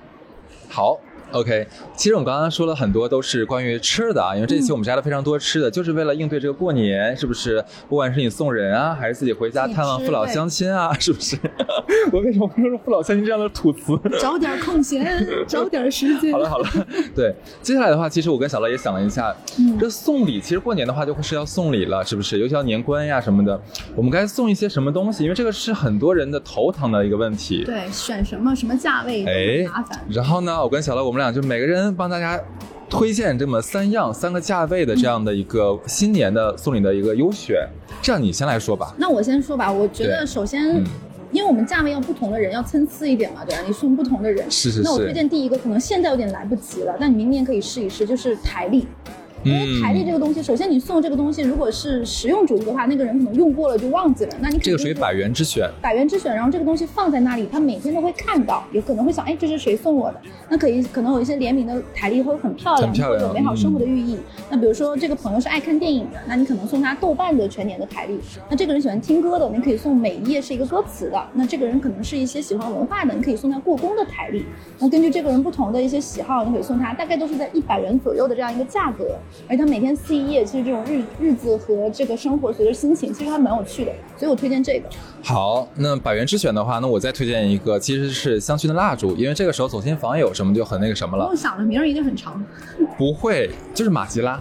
[0.70, 1.00] 好。
[1.32, 7.64] OK，其实我们刚刚说了很多都是关于吃的啊，因为这期我们摘了非常多吃的，就是为了应对这个过年，是不是？
[7.88, 11.38] 不管是你送人啊，还是自己回家探望父老乡亲啊，是不是？
[12.12, 13.98] 我为什么会说父老乡亲这样的土词？
[14.20, 16.32] 找点空闲， 找点时间。
[16.32, 16.68] 好了好了，
[17.16, 22.40] 对，接下来的话，其实我跟小乐也想了一下，嗯这送礼，其实过年的话就会是要送礼了，是不是？
[22.40, 23.60] 尤其要年关呀什么的，
[23.96, 25.24] 我们该送一些什么东西？
[25.24, 27.64] 因为这个是很多人的头疼的一个问题。
[27.64, 30.00] 对，选什么什么价位都哎麻烦。
[30.10, 32.40] 然后呢，我跟小乐，我们俩就每个人帮大家
[32.90, 37.68] 推荐这么三样、三个价位的这样的一个新年的送礼的一个优选。
[38.02, 38.94] 这样你先来说吧。
[38.98, 40.76] 那我先说吧，我觉得首先。
[40.76, 40.84] 嗯
[41.32, 43.62] 因为我们价位要不同的人要参差一点嘛，对吧？
[43.66, 48.86] 你送不同的人，是是那我推荐第一个，可能现在有点来不及了，但你明年可以试一试，就是台历。
[49.44, 55.70] 因为台历这个东西，首先你送这个东西，如果是实用主义的话，那个人可能用过了就忘记了，那你这个属于百元之选。
[55.82, 60.22] 百元之选，然后这个东西放在那里，他每天都会看到，有可能会想，哎，这是谁送我的？
[60.50, 64.18] 那可以可能有一些联名的台历会很漂亮，很漂亮会有美好生活的寓意。
[64.50, 68.20] 那比如说这个朋友是爱看电影的，那你可能送他豆瓣的全年的台历。
[68.50, 71.22] 那这个人喜欢听歌的，你可以送每一页是一个歌词的。
[71.34, 74.46] 那这个人可能是一些喜欢文化的，你可以送他故宫的台历。
[74.80, 83.92] 那根据这个人不同的一些喜好，你可以送他大概都是在一百元左右的这样一个价格，而他每天撕一页，其实这种日日子和这个生活随着心情，其实还蛮有趣的。
[84.18, 84.90] 所以我推荐这个。
[85.24, 91.38] 好，那百元之选的话，那我再推荐一个，其实是香薰的蜡烛，因为这个时候走亲访友什么就很那个什么了不用。
[91.38, 92.44] 想了，名儿一定很长。
[92.98, 94.40] 不会，就是马吉拉，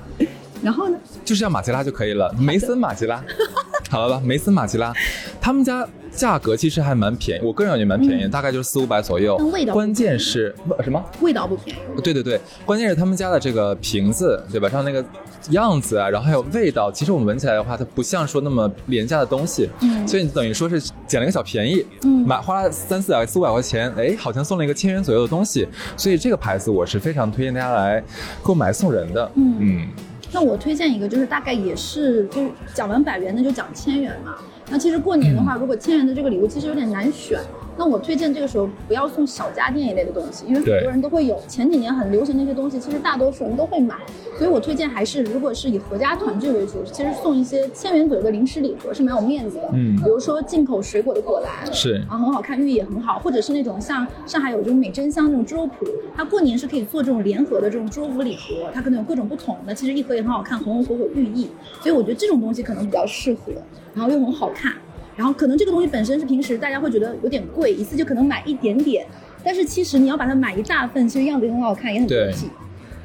[0.62, 0.98] 然后呢？
[1.24, 3.22] 就是叫马吉拉就可以了，梅森马吉拉，
[3.90, 4.22] 好了吧？
[4.24, 4.92] 梅森马吉拉，
[5.40, 9.74] 他们家价格其实还蛮便宜，我个人感觉蛮便宜，大概就是四五百左右但味道。
[9.74, 11.04] 关键是不什么？
[11.20, 12.00] 味道不便宜。
[12.02, 14.68] 对对对，关键是他们家的这个瓶子，对吧？
[14.68, 15.04] 像那个
[15.50, 28.02] 样子啊，然后还有味道，其实我们闻起来的话，它不像说那么廉价的东西，嗯所以你等于说是捡了一个小便宜，嗯买花了三四百四五百块钱，哎，好像送了一个千元左右的东西，所以这个牌子我是非常推荐大家来
[28.42, 29.88] 购买送人的，嗯嗯
[30.32, 34.36] 那我推荐一个，就是大概也是，就是讲完百元的就讲千元嘛。
[34.68, 37.40] 那其实过年的话，如果千元的这个礼物其实有点难选，
[37.80, 41.40] 那我推荐这个时候不要送小家电一类的东西，因为很多人都会有。
[41.48, 43.96] 前几年很流行那些东西，其实大多数人都会买，
[44.36, 49.70] 所以我推荐还是如果是以合家团聚为主，其实送一些千元左右的零食礼盒是蛮有面子的。
[49.72, 61.48] 嗯比如说进口水果的果篮，是啊很好看，寓意也很好，或者是那种像上海有这种美珍香这种猪肉脯，它过年是可以做这种联合的这种猪肉脯礼盒，它可能有各种不同的，其实一盒也很好看，红红火火寓意，
[61.80, 63.52] 所以我觉得这种东西可能比较适合，
[63.94, 64.74] 然后又很好看，
[65.20, 69.06] 然后可能这个东西本身是平时大家会觉得有点贵，一次就可能买一点点，
[69.44, 72.48] 但是其实你要把它买一大份，其实样子也很好看，也很对得体。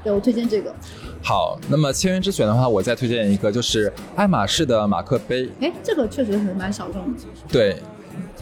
[0.02, 0.74] 对我推荐这个，
[1.22, 5.50] 好，那么千元之选的话，我再推荐一个，就是爱马仕的马克杯。
[5.60, 7.20] 哎，这个确实很蛮小众的。
[7.50, 7.76] 对，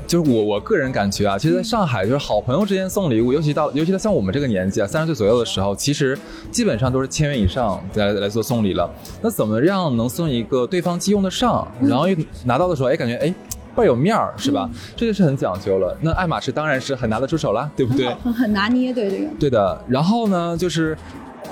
[0.05, 6.15] 就是我我个人感觉啊，其实在上海，就是好朋友之间送礼物，尤其到尤其到像我们这个年纪啊，三十岁左右的时候，其实
[6.51, 8.87] 基本上都是千元以上来来做送礼了。
[9.21, 13.33] 那怎么样能送一个对方既用得上，然后又拿到的时候，哎，感觉哎。
[13.75, 14.69] 倍儿有面儿是吧？
[14.95, 15.97] 这就是很讲究了。
[16.01, 18.07] 那爱马仕当然是很拿得出手啦，对不对？
[18.07, 19.27] 很很很拿捏，对这个。
[19.39, 20.97] 对的，然后呢，就是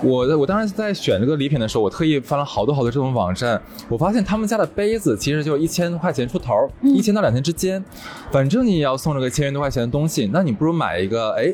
[0.02, 7.84] 我我当时在选这个礼品的时候，我特意翻了好多好多这种网站，我发现他们家的杯子其实就一千块钱出头，一千到两千之间，
[8.32, 11.54] 反正你也要送这个千元多块钱的东西，那你不如买一个哎。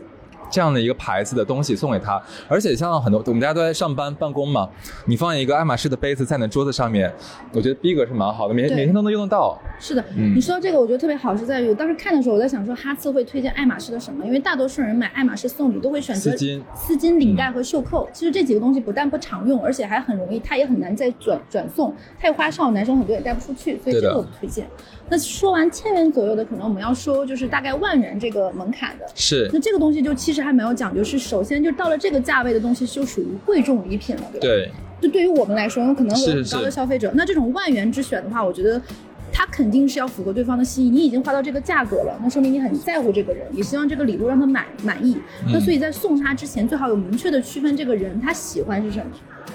[0.49, 4.69] 这样的一个牌子的东西送给他，而且像很多我们大家都在上班办公嘛，
[5.05, 7.11] 你放一个爱马仕的杯子在你的桌子上面，
[7.53, 9.57] 我觉得逼格是蛮好的，每对每天都能用得到。
[9.79, 14.25] 是的，嗯你说到这个，我觉得特别好，是在于我当时看的时候，我在想说哈次会推荐爱马仕的什么？
[14.25, 18.09] 因为大多数人买爱马仕送礼都会选择丝巾丝巾、领带和袖扣。
[18.13, 24.67] 其实这几个东西不但不常用，而且还很容易，它也很难再转转送，太花哨，男生很多也带不出去，所以这个我不推荐。
[25.09, 29.05] 那说完千元左右的，可能我们要说就是大概万元这个门槛的。
[29.15, 34.41] 是那，这个东西就其实还蛮有讲究，是首先就到了这个价位的东西就属于贵重礼品了，对吧？
[34.41, 38.81] 对，就对于我们来说，可能有是很高的消费者，那这种万元之选的话，我觉得。
[39.29, 45.15] 他肯定是要符合对方的心意，你已经花到这个价格了，那说明你很在乎这个人，也希望这个礼物让他满满意。
[45.45, 49.05] 嗯那所以在送他之前，最好有明确的区分这个人他喜欢是什么。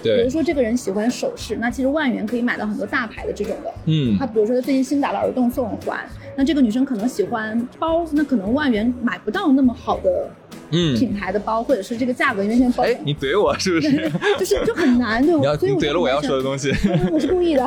[0.03, 3.73] 比如，说这个人喜欢首饰，那其实万元可以买到很多大牌的这种的。
[3.87, 5.99] 嗯他比如说他最近新打了耳洞送耳环，
[6.37, 10.31] 那这个女生可能喜欢包，那可能万元买不到那么好的
[10.71, 14.11] 嗯，品牌的包，或者是这个价格，因为现在包哎，你怼我是不是？
[14.39, 16.71] 就是就很难，对，所以我怼了我要说的东西。
[17.13, 17.67] 我是故意的。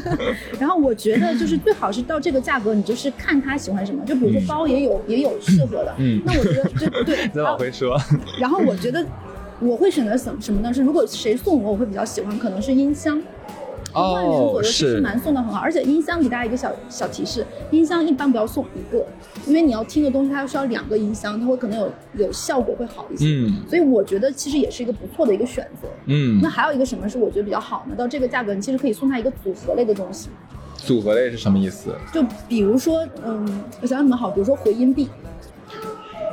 [0.58, 4.04] 然后我觉得就是最好是到这个价格，你就是看他喜欢什么。
[4.04, 7.28] 就比如说包也有、也有适合的，嗯那我觉得就对。
[7.28, 7.96] 再往回说，
[8.40, 9.04] 然后我觉得
[9.60, 10.72] 我会选择什么什么呢？
[10.72, 13.22] 是如果谁送我，我会比较喜欢，可能是音箱。
[13.92, 19.04] 万元左哦，右其实是，蛮送的很好，而且音箱给大家一个小小提示，音箱一般不要送一个，
[19.46, 23.26] 因为你要听的东西它需要两个音箱，它会可能有有效果会好一些。
[23.26, 25.88] 嗯所以我觉得其实也是一个不错的一个选择。
[26.06, 27.96] 嗯那，还有一个什么是我觉得比较好呢？
[27.96, 30.28] 到这个价格，你其实可以送他一个组合类的东西，
[30.76, 31.92] 组合类是什么意思？
[32.12, 35.08] 就比如说，嗯，我想想怎么好，比如说回音壁。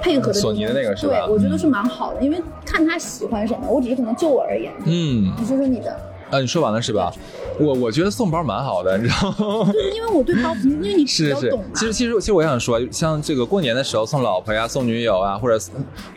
[0.08, 1.26] 配合的这索尼的那个是吧？
[1.26, 6.00] 对，我觉得是蛮好的，因为看他喜欢什么，我只是可能就我而言，嗯，你说说你的，
[6.30, 7.12] 啊，你说完了是吧？
[7.60, 9.72] 我我觉得送包蛮好的，你知道吗？
[9.74, 15.66] 就是因为我对包，因为你比是是较懂嘛，，其实其实其实我想说，像这个过年的时候送老婆呀、送女友啊，或者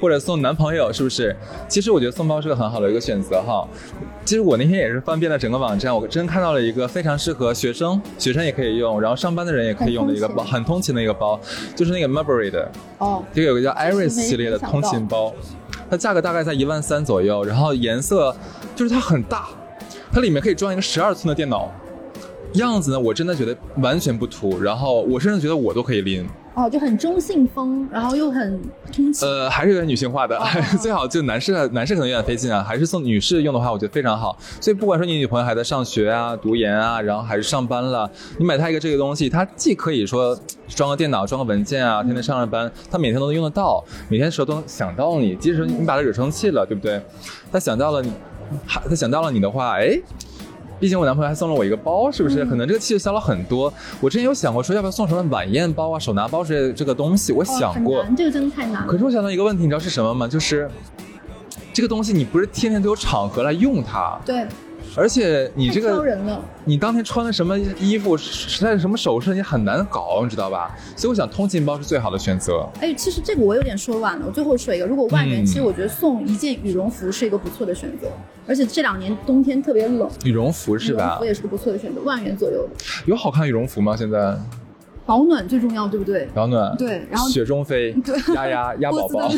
[0.00, 1.34] 或者送男朋友，是不是？
[1.68, 3.66] 其实我觉得送包是个很好的一个选择哈。
[4.24, 11.40] 其实我那天也是翻遍了整个网站，我真看到了一个非常适合学生，学生也可以用，然后上班的人也可以用的一个包，很通勤的一个包，
[11.74, 15.32] 就是那个 Burberry 的，哦，这个有个叫 Iris 系列的通勤包，
[15.88, 18.36] 它价格大概在一万三左右，然后颜色
[18.76, 19.48] 就是它很大，
[20.12, 21.70] 它里面可以装一个十二寸的电脑，
[22.54, 28.60] 样子呢我真的觉得完全不土，然后我甚至觉得我都可以拎，哦，就很中性风，然后又很
[28.92, 30.44] 通气，呃，还是有点女性化的，哦
[30.80, 34.36] 最好就男士男士可能有点费劲啊，还是送女士用的话，我觉得非常好。
[34.60, 40.36] 所以不管说你女朋友还在上学啊、读研啊，然后还是上班了，你买它一个这个东西，它既可以说
[40.66, 45.36] 装个电脑、装个文件啊，天天上着班，它每天都能用得到，每天的时候都能想到你。
[45.36, 47.00] 即使你把它惹生气了，对不对？
[47.52, 48.12] 他想到了你，
[48.66, 50.00] 还他想到了你的话，哎。
[50.78, 52.42] 毕竟我男朋友还送了我一个包，是不是？
[52.46, 53.70] 可能这个气就消了很多。
[54.00, 57.98] 我之前有想过说要不要送什么晚宴包啊、手拿包之类的这个东西，我哦想过。
[57.98, 58.88] 很难，这个真的太难了。
[58.90, 60.26] 可是我想到一个问题，你知道是什么吗？
[60.26, 60.70] 就是
[61.74, 64.46] 这个东西你不是天天都有场合来用它，对，
[64.96, 66.42] 而且你这个人了。
[66.64, 70.76] 你当天穿的什么衣服，实在是什么首饰，你很难搞，你知道吧？
[70.96, 72.68] 所以我想通勤包是最好的选择。
[72.80, 78.08] 哎，其实这个我有点说晚了，我最后说一个，如果万元，嗯其实我觉得送一件羽绒服是一个不错的选择，
[78.46, 81.24] 而且这两年冬天特别冷，羽绒服是吧羽绒服？
[81.24, 82.84] 也是个不错的选择，万元左右的。
[83.06, 83.96] 有好看羽绒服吗？
[83.96, 84.36] 现在
[85.06, 86.28] 保暖最重要，对不对？
[86.34, 89.28] 保暖，对，然后雪中飞， 对鸭鸭鸭宝宝，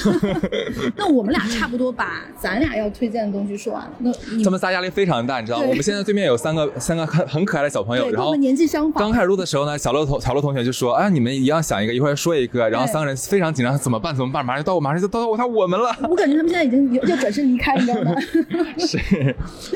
[0.96, 3.90] 那我们俩差不多把咱俩要推荐的东西说完了。
[3.98, 5.64] 那你他们仨压力非常大，你知道吗？
[5.68, 14.14] 我们现在对面有三个三个很很可爱的小朋友，然后我们年纪相仿刚，开始录的时候呢，小乐同小乐同学就说：“哎，你们一样想一个，一会儿说一个。”然后三个人非常紧张，怎么办？
[14.14, 14.44] 怎么办？
[14.44, 15.94] 马上就到我，马上就到到我们了。
[16.08, 18.14] 我感觉他们现在已经有要转身离开，你知道吗？
[18.78, 18.98] 是，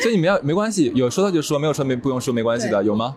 [0.00, 3.14] 所以你们要没关系，有说到就说，没有说没不用说，没关系的，有吗？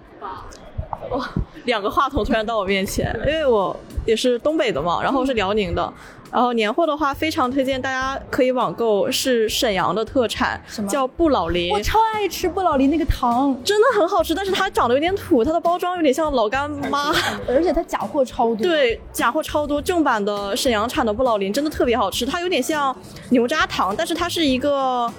[1.65, 5.93] 两个话筒突然到我面前，因为我也是东北的嘛，然后我是辽宁的。
[6.31, 11.81] 然后年货的话，非常推荐大家可以网购，是沈阳的特产，叫不老林我。
[11.81, 17.11] 超爱吃不老林那个糖，真的很好吃，但是它长得有点土，它的包装有点像老干妈。
[17.49, 22.95] 而且它假货超多。，对，假货超多，正版的沈阳产的不老林真的特别好吃，它有点像
[23.29, 25.11] 牛轧糖，但是它是一个，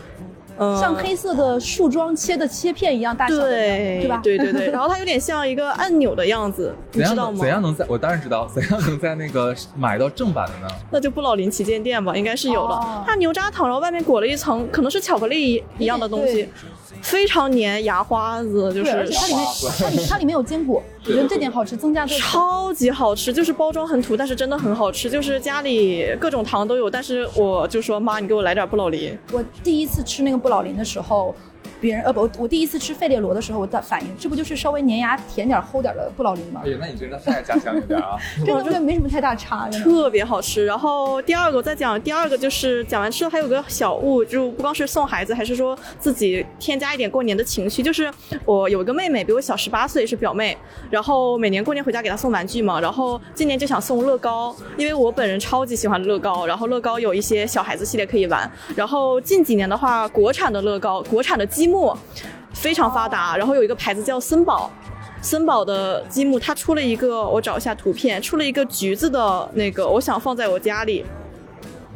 [0.62, 4.20] 嗯、像黑色的树桩切的切片一样大小的，对对吧？
[4.22, 7.38] 对对对，然后它有点像一个按钮的样子， 你怎样知道吗？
[7.38, 7.86] 能怎样能在？
[7.88, 10.74] 我当然知道，怎样能在那个买到正版的呢？
[10.90, 12.74] 那就不老林旗舰店吧，应该是有的。
[12.74, 16.48] 哦它牛轧糖，然后外面裹了一层可能是巧克力一样的东西对，
[17.02, 19.46] 非常粘牙花子，就是且它里面
[19.78, 25.08] 它里它里面有坚果， 我觉得这点好吃，增加超级好吃，就是包装很土，但是真的很好吃。
[25.10, 29.16] 就是家里各种糖都有，但是我就说妈，你给我来点不老林。
[29.32, 31.34] 我第一次吃那个不老林的时候，
[31.80, 36.68] 别人呃不，我第一次吃费列罗的时候，我的反应，这不就是稍微粘牙甜点儿齁点儿的不老林吗哎？
[36.68, 38.16] 呀，那你 真的太家乡一点啊！
[38.36, 39.68] 真的，我觉得没什么太大差。
[39.68, 40.64] 的特别好吃。
[40.66, 47.82] 然后第二个我再讲，第二个就是讲完吃的还有个小物，就不光是送孩子，还是说自己添加一点过年的情绪。
[47.82, 48.12] 就是
[48.44, 50.56] 我有一个妹妹比我小十八岁，是表妹，
[50.90, 58.50] 然后每年过年回家给她送玩具嘛，然后今年就想送乐高，因为我本人超级喜欢乐高，然后乐高有一些小孩子系列可以玩。
[58.76, 61.96] 然后近几年的话，国产的乐高，国产的积木
[62.52, 64.70] 非常发达，然后有一个牌子叫森宝。
[65.22, 71.04] 森宝的积木，它出了一个，我找一下图片，出了一个橘子的那个，我想放在我家里，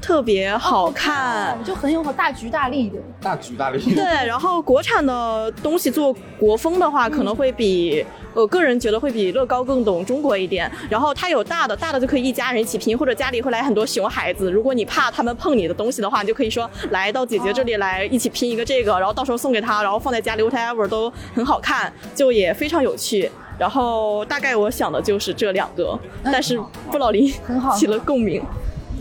[0.04, 1.58] 特别好看。
[1.64, 2.98] 就很有大局大利的。
[3.22, 3.78] 大局大利。
[3.94, 10.70] 对，然后国产的东西做国风的话，可能会比我个人觉得会比乐高更懂中国一点。
[10.90, 23.30] 然后它有大的，大的就可以一家人一起拼，或者家里会来很多熊孩子，如果你怕他们碰你的东西的话，你就可以说来到姐姐这里来一起拼一个这个，然后到时候送给他，然后放在家里 whatever 都很好看，就也非常有趣。
[23.58, 28.42] 然后大概我想的就是这两个，但是不老林很好起了共鸣。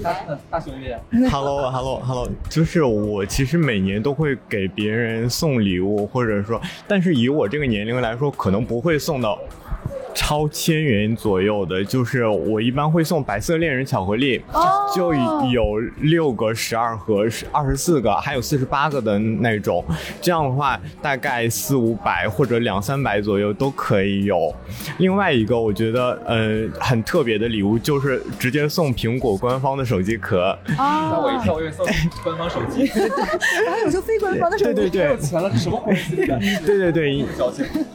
[0.04, 0.14] 大
[0.50, 0.94] 大兄弟
[1.30, 9.40] ，Hello，Hello，Hello，就是我其实每年都会给别人送礼物，或者说，但是以我这个年龄来说，可能不会送到
[10.14, 11.84] 超千元左右的。
[11.84, 15.14] 就是我一般会送白色恋人巧克力，哦就
[15.52, 19.84] 有六个、十二盒、二十四个，还有四十八个的那种。
[20.22, 24.54] 这样的话，大概四五百或者两三百左右都可以有。
[25.00, 30.58] 另外一个，我觉得呃很特别的礼物就是直接送苹果官方的手机壳。
[30.78, 31.86] 啊，吓我一跳，我以为送
[32.24, 32.84] 官方手机。
[33.66, 36.16] 然后有时候非官方的手机，对对对，钱了，什么关系？
[36.66, 37.26] 对对对，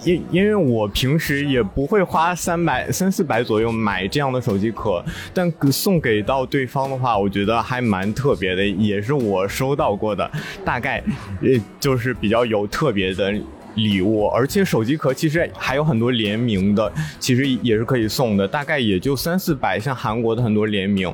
[0.04, 5.04] 因因为我平时也不会花三百三四百左右买这样的手机壳，
[5.34, 10.28] 但送给到对方的话，我觉得还蛮特别的，也是我收到过的，
[10.64, 11.04] 大概
[11.42, 11.48] 呃
[11.78, 13.34] 就是比较有特别的。
[13.78, 21.12] 礼物，而且手机壳其实还有很多联名的，其实也是可以送的，大概也就三四百，像韩国的很多联名，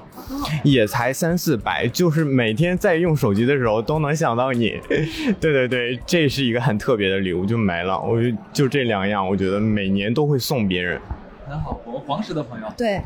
[0.62, 4.74] 也才三四百，就是每天在用手机的时候都能想到你。
[5.40, 8.00] 对对对，这是一个很特别的礼物，就没了。
[8.00, 11.00] 我就就这两样，我觉得每年都会送别人。
[11.46, 12.66] 很好，我们黄石的朋友。
[12.76, 13.00] 对，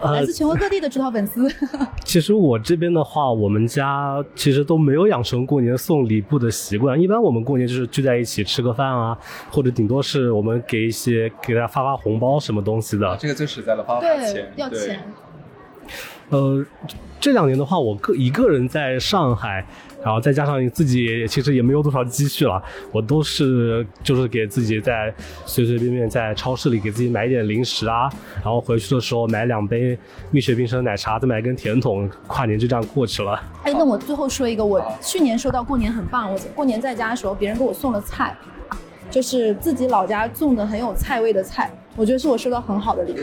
[0.00, 1.48] 呃来自全国各地的指导粉丝。
[2.04, 7.00] 其实我这边的话，我们家其实都没有养成过年送礼物的习惯。
[7.00, 9.16] 一般我们过年就是聚在一起吃个饭啊，
[9.50, 13.16] 或者顶多是我们给一些给大家发发红包什么东西的。
[13.18, 15.00] 这个最实在了，发发对钱，，要钱。
[16.30, 16.64] 呃，
[17.20, 19.64] 这两年的话，我个一个人在上海，
[20.06, 25.12] 然后再加上你自己其实也没有多少积蓄了，我都是就是给自己在
[25.44, 29.98] 随随便便在超市里给自己买一点零食啊，然后回去的时候买两杯
[30.30, 33.32] 蜜雪冰城奶茶，再买根甜筒，跨年就这样过去了。
[33.64, 38.36] 哎，那我最后说一个，我去年收到过年很棒，我过年在家的时候，别人给我送了菜，
[39.10, 43.16] 就是自己老家种的很有菜味的菜，我觉得是我收到很好的礼物。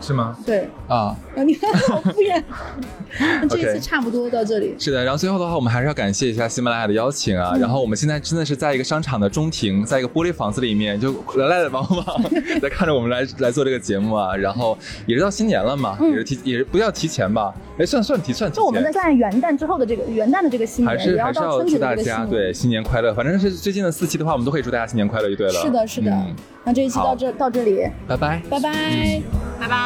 [0.00, 0.36] 是吗？
[0.44, 2.42] 对，啊，啊，你看 好敷衍。
[3.18, 4.74] 那这一次差不多到这里。
[4.78, 7.56] 是的，然后最后的话，我们还是要感谢一下喜马拉雅的邀请啊。
[7.58, 12.22] 然后我们现在真的是在一个商场的中庭，在一个玻璃房子里面，就来来往往
[12.60, 14.36] 在看着我们来来做这个节目啊。
[14.36, 14.76] 然后
[15.06, 17.54] 也是到新年了嘛，也是提也是不要提前吧？
[17.78, 18.92] 哎，算算提算提就我们在。
[18.92, 21.94] 算元旦之后的这个元旦的这个新年，还是还是要祝大。
[21.96, 25.52] 家对新年快乐，反正是最近的四期的话，我们都可以祝大家新年快乐就对了。
[25.52, 26.10] 是的，是的。
[26.10, 26.34] 嗯
[26.68, 28.42] 那这一期到这到这里，拜拜。
[28.50, 29.22] 拜拜。
[29.60, 29.85] 拜拜。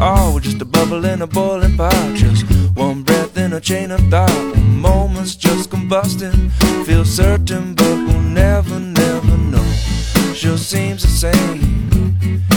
[0.00, 2.14] all, we're just a bubble in a boiling pot.
[2.14, 2.44] Just
[2.74, 4.56] one breath in a chain of thought.
[4.56, 6.50] Moments just combusting.
[6.84, 9.72] Feel certain, but we'll never, never know.
[10.34, 11.86] Sure seems the same.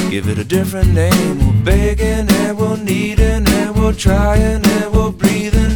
[0.10, 1.40] Give it a different name.
[1.40, 5.69] We're begging and we're needing and we're trying and we're breathing